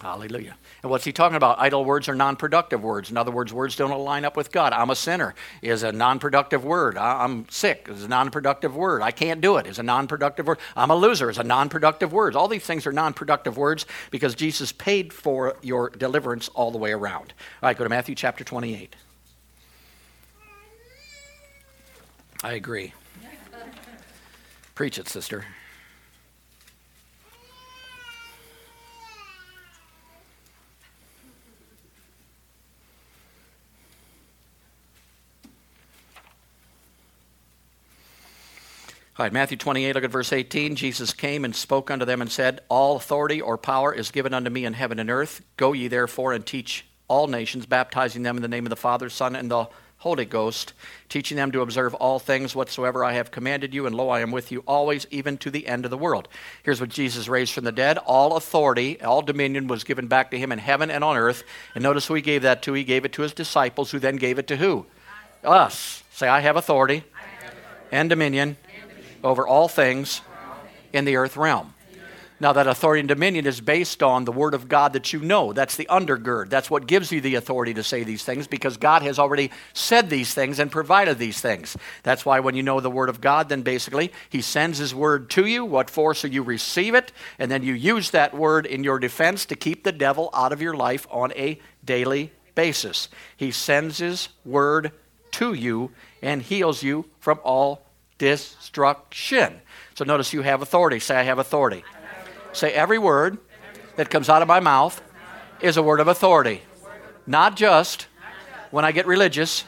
[0.01, 0.57] Hallelujah.
[0.83, 1.61] And what's he talking about?
[1.61, 3.11] Idle words are non productive words.
[3.11, 4.73] In other words, words don't align up with God.
[4.73, 6.97] I'm a sinner is a non productive word.
[6.97, 9.03] I'm sick is a non productive word.
[9.03, 10.59] I can't do it is a non productive word.
[10.75, 12.35] I'm a loser is a non productive word.
[12.35, 16.79] All these things are non productive words because Jesus paid for your deliverance all the
[16.79, 17.35] way around.
[17.63, 18.97] All right, go to Matthew chapter 28.
[22.43, 22.95] I agree.
[24.75, 25.45] Preach it, sister.
[39.21, 40.77] All right, Matthew 28, look at verse 18.
[40.77, 44.49] Jesus came and spoke unto them and said, All authority or power is given unto
[44.49, 45.43] me in heaven and earth.
[45.59, 49.11] Go ye therefore and teach all nations, baptizing them in the name of the Father,
[49.11, 50.73] Son, and the Holy Ghost,
[51.11, 54.31] teaching them to observe all things whatsoever I have commanded you, and lo, I am
[54.31, 56.27] with you always, even to the end of the world.
[56.63, 57.99] Here's what Jesus raised from the dead.
[57.99, 61.43] All authority, all dominion was given back to him in heaven and on earth.
[61.75, 62.73] And notice who he gave that to.
[62.73, 64.87] He gave it to his disciples, who then gave it to who?
[65.45, 66.05] Us.
[66.11, 67.89] Say, I have authority, I have authority.
[67.93, 68.57] and dominion
[69.23, 70.23] over all things
[70.93, 71.75] in the earth realm.
[72.43, 75.53] Now, that authority and dominion is based on the Word of God that you know.
[75.53, 76.49] That's the undergird.
[76.49, 80.09] That's what gives you the authority to say these things because God has already said
[80.09, 81.77] these things and provided these things.
[82.03, 85.29] That's why when you know the Word of God, then basically He sends His Word
[85.31, 85.67] to you.
[85.67, 86.15] What for?
[86.15, 89.85] So you receive it, and then you use that Word in your defense to keep
[89.85, 93.11] the devil out of your life on a daily basis.
[93.37, 94.93] He sends His Word
[95.33, 95.91] to you
[96.23, 97.85] and heals you from all
[98.21, 99.61] destruction.
[99.95, 101.01] So notice you have authority.
[101.01, 101.83] Say, I have authority.
[102.53, 103.39] Say, every word
[103.97, 105.03] that comes out of my mouth
[105.61, 106.61] is a word of authority.
[107.27, 108.07] Not just
[108.71, 109.65] when I get religious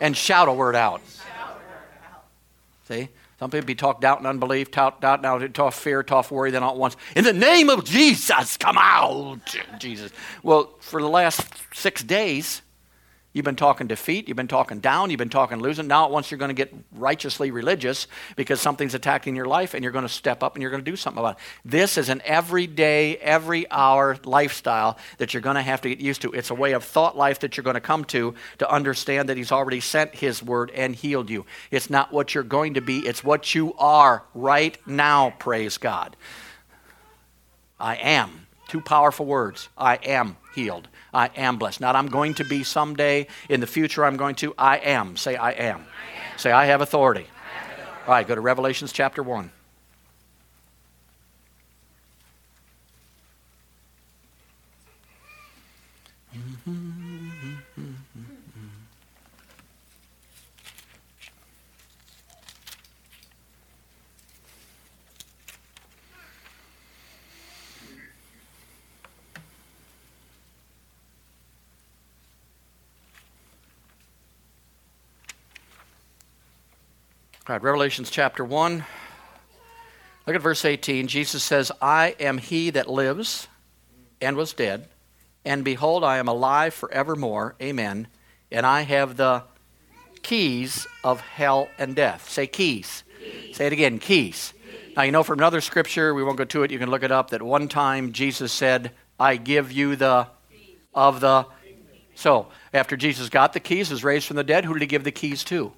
[0.00, 1.00] and shout a word out.
[2.88, 3.08] See?
[3.40, 6.62] Some people be talk doubt and unbelief, talk doubt, now talk fear, talk worry, then
[6.62, 6.96] all at once.
[7.16, 9.40] In the name of Jesus, come out,
[9.78, 10.12] Jesus.
[10.42, 11.42] Well, for the last
[11.72, 12.62] six days,
[13.34, 15.88] You've been talking defeat, you've been talking down, you've been talking losing.
[15.88, 18.06] Now, at once, you're going to get righteously religious
[18.36, 20.88] because something's attacking your life and you're going to step up and you're going to
[20.88, 21.42] do something about it.
[21.64, 26.22] This is an everyday, every hour lifestyle that you're going to have to get used
[26.22, 26.30] to.
[26.30, 29.36] It's a way of thought life that you're going to come to to understand that
[29.36, 31.44] He's already sent His word and healed you.
[31.72, 36.14] It's not what you're going to be, it's what you are right now, praise God.
[37.80, 38.46] I am.
[38.68, 39.68] Two powerful words.
[39.76, 40.88] I am healed.
[41.14, 41.80] I am blessed.
[41.80, 43.28] Not I'm going to be someday.
[43.48, 44.52] In the future, I'm going to.
[44.58, 45.16] I am.
[45.16, 45.80] Say, I am.
[45.80, 46.38] I am.
[46.38, 47.20] Say, I have authority.
[47.20, 48.02] I have authority.
[48.06, 49.50] All right, go to Revelations chapter 1.
[77.46, 78.86] All right, Revelations chapter 1.
[80.26, 81.08] Look at verse 18.
[81.08, 83.48] Jesus says, I am he that lives
[84.18, 84.88] and was dead,
[85.44, 87.54] and behold, I am alive forevermore.
[87.60, 88.06] Amen.
[88.50, 89.42] And I have the
[90.22, 92.30] keys of hell and death.
[92.30, 93.04] Say keys.
[93.22, 93.56] keys.
[93.56, 94.54] Say it again keys.
[94.66, 94.94] keys.
[94.96, 97.12] Now, you know from another scripture, we won't go to it, you can look it
[97.12, 98.90] up, that one time Jesus said,
[99.20, 100.28] I give you the
[100.94, 101.44] of the.
[102.14, 105.04] So, after Jesus got the keys, was raised from the dead, who did he give
[105.04, 105.74] the keys to?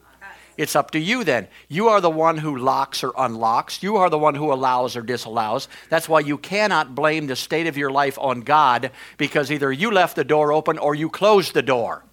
[0.57, 1.49] It's up to you then.
[1.69, 3.83] You are the one who locks or unlocks.
[3.83, 5.69] You are the one who allows or disallows.
[5.91, 9.91] That's why you cannot blame the state of your life on God because either you
[9.91, 12.05] left the door open or you closed the door.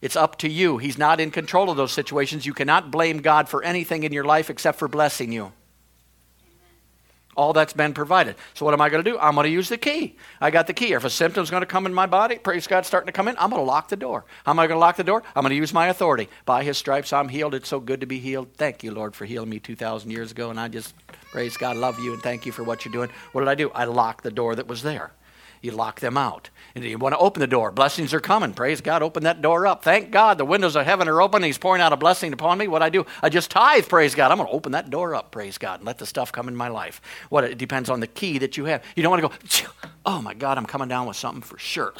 [0.00, 0.78] It's up to you.
[0.78, 2.46] He's not in control of those situations.
[2.46, 5.52] You cannot blame God for anything in your life except for blessing you.
[7.38, 8.34] All that's been provided.
[8.54, 9.16] So what am I going to do?
[9.20, 10.16] I'm going to use the key.
[10.40, 10.92] I got the key.
[10.92, 13.36] If a symptom's going to come in my body, praise God, starting to come in,
[13.38, 14.24] I'm going to lock the door.
[14.44, 15.22] How am I going to lock the door?
[15.36, 16.28] I'm going to use my authority.
[16.44, 17.54] By His stripes, I'm healed.
[17.54, 18.48] It's so good to be healed.
[18.54, 20.50] Thank you, Lord, for healing me 2,000 years ago.
[20.50, 20.96] And I just
[21.30, 23.08] praise God, love you, and thank you for what you're doing.
[23.30, 23.70] What did I do?
[23.70, 25.12] I locked the door that was there
[25.62, 26.50] you lock them out.
[26.74, 27.72] And you want to open the door.
[27.72, 28.52] Blessings are coming.
[28.52, 29.02] Praise God.
[29.02, 29.82] Open that door up.
[29.82, 31.42] Thank God the windows of heaven are open.
[31.42, 32.68] He's pouring out a blessing upon me.
[32.68, 33.06] What I do?
[33.22, 33.88] I just tithe.
[33.88, 34.30] Praise God.
[34.30, 35.30] I'm going to open that door up.
[35.30, 35.80] Praise God.
[35.80, 37.00] And let the stuff come in my life.
[37.30, 38.84] What it depends on the key that you have.
[38.94, 39.70] You don't want to go,
[40.06, 41.92] oh my God, I'm coming down with something for sure.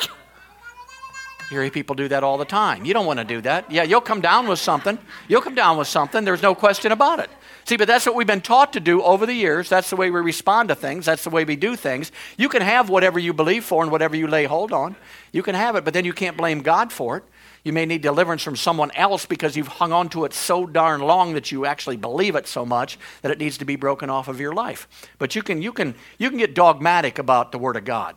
[1.51, 2.85] You hear people do that all the time.
[2.85, 3.71] You don't want to do that.
[3.71, 4.99] Yeah, you'll come down with something.
[5.29, 6.25] You'll come down with something.
[6.25, 7.31] There's no question about it.
[7.69, 9.69] See, but that's what we've been taught to do over the years.
[9.69, 11.05] That's the way we respond to things.
[11.05, 12.11] That's the way we do things.
[12.39, 14.97] You can have whatever you believe for and whatever you lay hold on.
[15.33, 17.25] You can have it, but then you can't blame God for it.
[17.65, 21.03] You may need deliverance from someone else because you've hung on to it so darn
[21.03, 24.29] long that you actually believe it so much that it needs to be broken off
[24.29, 24.89] of your life.
[25.19, 28.17] But you can, you can, you can get dogmatic about the Word of God.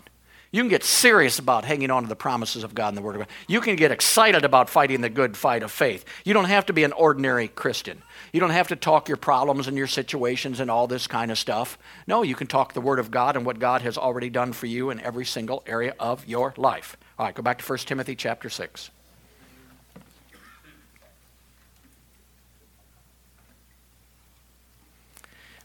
[0.54, 3.16] You can get serious about hanging on to the promises of God and the Word
[3.16, 3.30] of God.
[3.47, 6.06] You can get excited about fighting the good fight of faith.
[6.24, 8.02] You don't have to be an ordinary Christian.
[8.32, 11.38] You don't have to talk your problems and your situations and all this kind of
[11.38, 11.77] stuff.
[12.07, 14.67] No, you can talk the Word of God and what God has already done for
[14.67, 16.95] you in every single area of your life.
[17.19, 18.89] All right, go back to 1 Timothy chapter 6.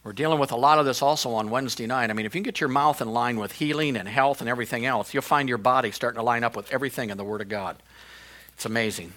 [0.02, 2.10] We're dealing with a lot of this also on Wednesday night.
[2.10, 4.86] I mean, if you get your mouth in line with healing and health and everything
[4.86, 7.48] else, you'll find your body starting to line up with everything in the Word of
[7.48, 7.76] God.
[8.54, 9.12] It's amazing.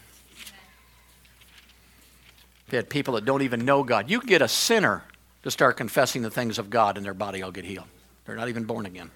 [2.71, 4.09] We had people that don't even know God.
[4.09, 5.03] You can get a sinner
[5.43, 7.87] to start confessing the things of God and their body will get healed.
[8.25, 9.09] They're not even born again.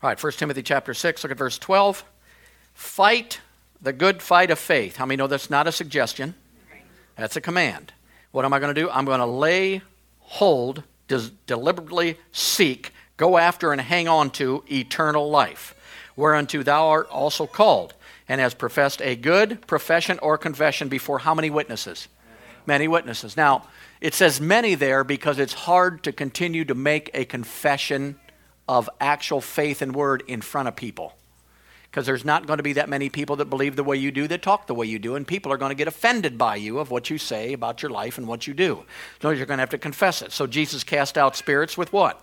[0.00, 2.04] All right, 1 Timothy chapter 6, look at verse 12.
[2.74, 3.40] Fight
[3.82, 4.96] the good fight of faith.
[4.96, 6.34] How many know that's not a suggestion?
[7.16, 7.92] That's a command.
[8.30, 8.88] What am I going to do?
[8.90, 9.82] I'm going to lay
[10.20, 15.74] hold, des- deliberately seek, go after, and hang on to eternal life,
[16.14, 17.94] whereunto thou art also called,
[18.28, 22.08] and has professed a good profession or confession before how many witnesses?
[22.66, 23.36] Many witnesses.
[23.36, 23.64] Now,
[24.00, 28.18] it says many there because it's hard to continue to make a confession
[28.68, 31.14] of actual faith and word in front of people
[31.90, 34.28] because there's not going to be that many people that believe the way you do,
[34.28, 36.78] that talk the way you do, and people are going to get offended by you
[36.78, 38.84] of what you say about your life and what you do.
[39.22, 40.32] So you're going to have to confess it.
[40.32, 42.22] So Jesus cast out spirits with what?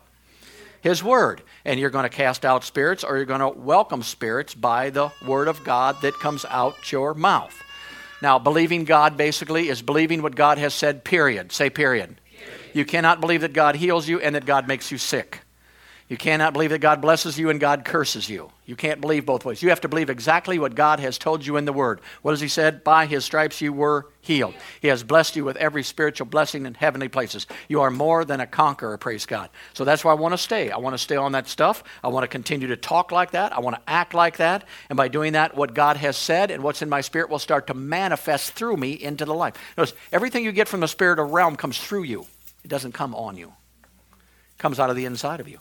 [0.82, 1.42] His word.
[1.64, 5.12] And you're going to cast out spirits or you're going to welcome spirits by the
[5.26, 7.62] word of God that comes out your mouth.
[8.22, 11.52] Now, believing God basically is believing what God has said, period.
[11.52, 12.20] Say period.
[12.26, 12.76] period.
[12.76, 15.42] You cannot believe that God heals you and that God makes you sick.
[16.08, 18.52] You cannot believe that God blesses you and God curses you.
[18.68, 19.64] You can't believe both ways.
[19.64, 22.00] You have to believe exactly what God has told you in the Word.
[22.22, 22.84] What has He said?
[22.84, 24.54] By His stripes you were healed.
[24.82, 27.48] He has blessed you with every spiritual blessing in heavenly places.
[27.68, 29.50] You are more than a conqueror, praise God.
[29.74, 30.70] So that's why I want to stay.
[30.70, 31.84] I want to stay on that stuff.
[32.04, 33.52] I want to continue to talk like that.
[33.52, 34.64] I want to act like that.
[34.90, 37.66] And by doing that, what God has said and what's in my spirit will start
[37.68, 39.56] to manifest through me into the life.
[39.76, 42.28] Notice, everything you get from the spirit of realm comes through you,
[42.64, 45.58] it doesn't come on you, it comes out of the inside of you.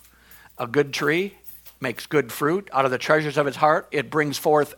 [0.58, 1.34] A good tree
[1.80, 2.68] makes good fruit.
[2.72, 4.74] Out of the treasures of its heart, it brings forth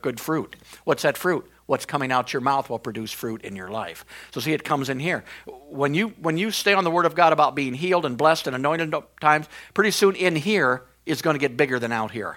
[0.00, 0.56] good fruit.
[0.84, 1.48] What's that fruit?
[1.66, 4.04] What's coming out your mouth will produce fruit in your life.
[4.32, 5.24] So see, it comes in here.
[5.46, 8.46] When you when you stay on the Word of God about being healed and blessed
[8.46, 12.36] and anointed times, pretty soon in here is going to get bigger than out here.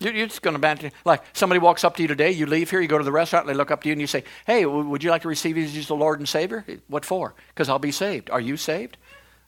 [0.00, 2.30] You're just going to like somebody walks up to you today.
[2.30, 4.00] You leave here, you go to the restaurant, and they look up to you and
[4.00, 7.34] you say, "Hey, would you like to receive Jesus the Lord and Savior?" What for?
[7.48, 8.30] Because I'll be saved.
[8.30, 8.96] Are you saved?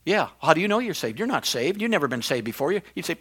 [0.04, 0.28] Yeah.
[0.40, 1.18] How do you know you're saved?
[1.18, 1.80] You're not saved.
[1.80, 2.72] You've never been saved before.
[2.72, 3.16] You, you'd say,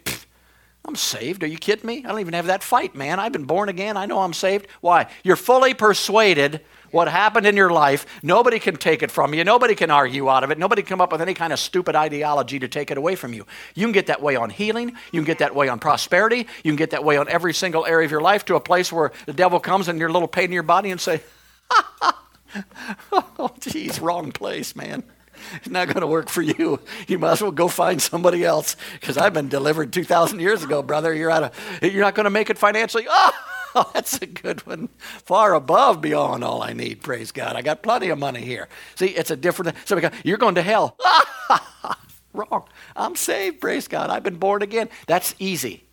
[0.84, 1.44] I'm saved.
[1.44, 2.04] Are you kidding me?
[2.04, 3.20] I don't even have that fight, man.
[3.20, 3.96] I've been born again.
[3.96, 4.66] I know I'm saved.
[4.80, 5.06] Why?
[5.22, 6.60] You're fully persuaded
[6.90, 8.04] what happened in your life.
[8.22, 9.44] Nobody can take it from you.
[9.44, 10.58] Nobody can argue out of it.
[10.58, 13.32] Nobody can come up with any kind of stupid ideology to take it away from
[13.32, 13.46] you.
[13.76, 14.88] You can get that way on healing.
[15.12, 16.48] You can get that way on prosperity.
[16.64, 18.92] You can get that way on every single area of your life to a place
[18.92, 21.20] where the devil comes and your little pain in your body and say,
[21.70, 22.18] Ha ha.
[23.38, 25.04] oh, geez, wrong place, man
[25.54, 26.80] it's not going to work for you.
[27.08, 30.82] You might as well go find somebody else because I've been delivered 2,000 years ago,
[30.82, 31.14] brother.
[31.14, 33.06] You're, out of, you're not going to make it financially.
[33.74, 34.90] Oh, that's a good one.
[35.00, 37.02] Far above, beyond all I need.
[37.02, 37.56] Praise God.
[37.56, 38.68] I got plenty of money here.
[38.96, 39.76] See, it's a different.
[39.86, 40.98] So you're going to hell.
[42.34, 42.64] Wrong.
[42.94, 43.62] I'm saved.
[43.62, 44.10] Praise God.
[44.10, 44.90] I've been born again.
[45.06, 45.84] That's easy.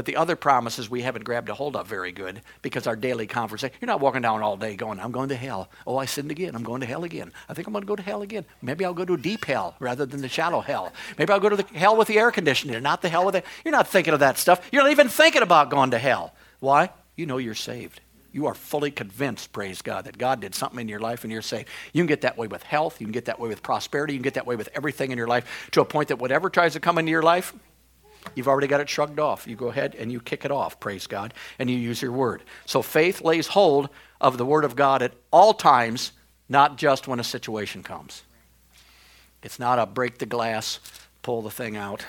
[0.00, 3.26] But the other promises we haven't grabbed a hold of very good because our daily
[3.26, 5.68] conversation, you're not walking down all day going, I'm going to hell.
[5.86, 6.54] Oh, I sinned again.
[6.54, 7.32] I'm going to hell again.
[7.50, 8.46] I think I'm going to go to hell again.
[8.62, 10.90] Maybe I'll go to a deep hell rather than the shallow hell.
[11.18, 13.44] Maybe I'll go to the hell with the air conditioner, not the hell with it.
[13.62, 14.66] You're not thinking of that stuff.
[14.72, 16.34] You're not even thinking about going to hell.
[16.60, 16.88] Why?
[17.14, 18.00] You know you're saved.
[18.32, 21.42] You are fully convinced, praise God, that God did something in your life and you're
[21.42, 21.68] saved.
[21.92, 23.02] You can get that way with health.
[23.02, 24.14] You can get that way with prosperity.
[24.14, 26.48] You can get that way with everything in your life to a point that whatever
[26.48, 27.52] tries to come into your life,
[28.34, 29.46] You've already got it shrugged off.
[29.46, 32.42] You go ahead and you kick it off, praise God, and you use your word.
[32.66, 33.88] So faith lays hold
[34.20, 36.12] of the word of God at all times,
[36.48, 38.22] not just when a situation comes.
[39.42, 40.80] It's not a break the glass,
[41.22, 42.04] pull the thing out,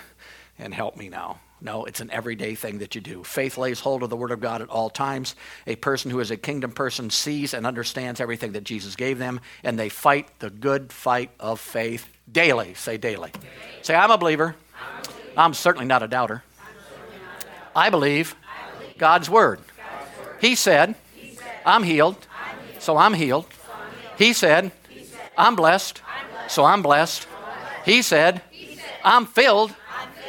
[0.59, 1.39] and help me now.
[1.63, 3.23] No, it's an everyday thing that you do.
[3.23, 5.35] Faith lays hold of the Word of God at all times.
[5.67, 9.39] A person who is a kingdom person sees and understands everything that Jesus gave them,
[9.63, 12.73] and they fight the good fight of faith daily.
[12.73, 13.29] Say daily.
[13.29, 13.45] daily.
[13.83, 14.55] Say, I'm a believer.
[15.37, 16.43] I'm certainly not a doubter.
[17.75, 18.35] I believe
[18.97, 19.59] God's word.
[20.39, 20.95] He said,
[21.65, 22.17] I'm healed,
[22.79, 23.45] so I'm healed.
[24.17, 24.71] He said,
[25.37, 26.01] I'm blessed,
[26.47, 27.27] so I'm blessed.
[27.85, 28.41] He said,
[29.03, 29.73] I'm filled,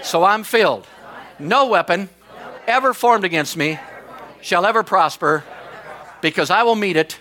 [0.03, 0.87] so I'm filled.
[1.39, 2.09] No weapon
[2.67, 3.79] ever formed against me
[4.41, 5.45] shall ever prosper
[6.21, 7.19] because I will meet it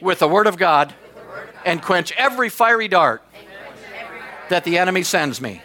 [0.00, 0.94] with the word of God
[1.64, 3.22] and quench every fiery dart
[4.48, 5.62] that the enemy sends me.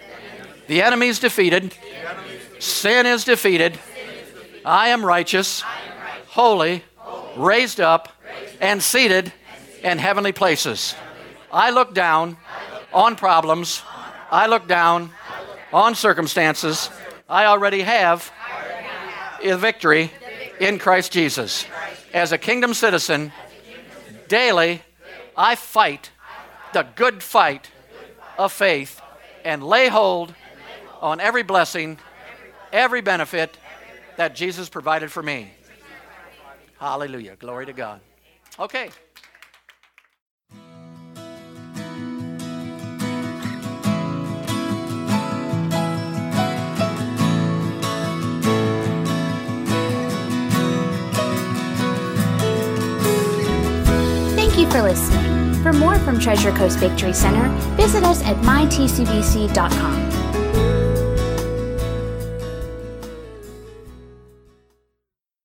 [0.68, 1.74] The enemy is defeated.
[2.60, 3.78] Sin is defeated.
[4.66, 5.62] I am righteous,
[6.28, 6.84] holy,
[7.36, 8.10] raised up,
[8.62, 9.34] and seated
[9.84, 10.96] in heavenly places.
[11.52, 12.38] I look down
[12.94, 13.82] on problems.
[14.32, 15.12] I look down
[15.74, 16.90] on circumstances.
[17.30, 18.32] I already have
[19.44, 20.12] a victory
[20.60, 21.66] in Christ Jesus.
[22.14, 23.34] As a kingdom citizen,
[24.28, 24.82] daily
[25.36, 26.12] I fight
[26.74, 27.70] the good fight
[28.38, 29.02] of faith
[29.44, 30.34] and lay hold
[31.04, 32.00] on every blessing,
[32.72, 33.58] every benefit
[34.16, 35.52] that Jesus provided for me.
[36.80, 37.36] Hallelujah.
[37.36, 38.00] Glory to God.
[38.58, 38.90] Okay.
[54.36, 55.62] Thank you for listening.
[55.64, 60.13] For more from Treasure Coast Victory Center, visit us at mytcvc.com.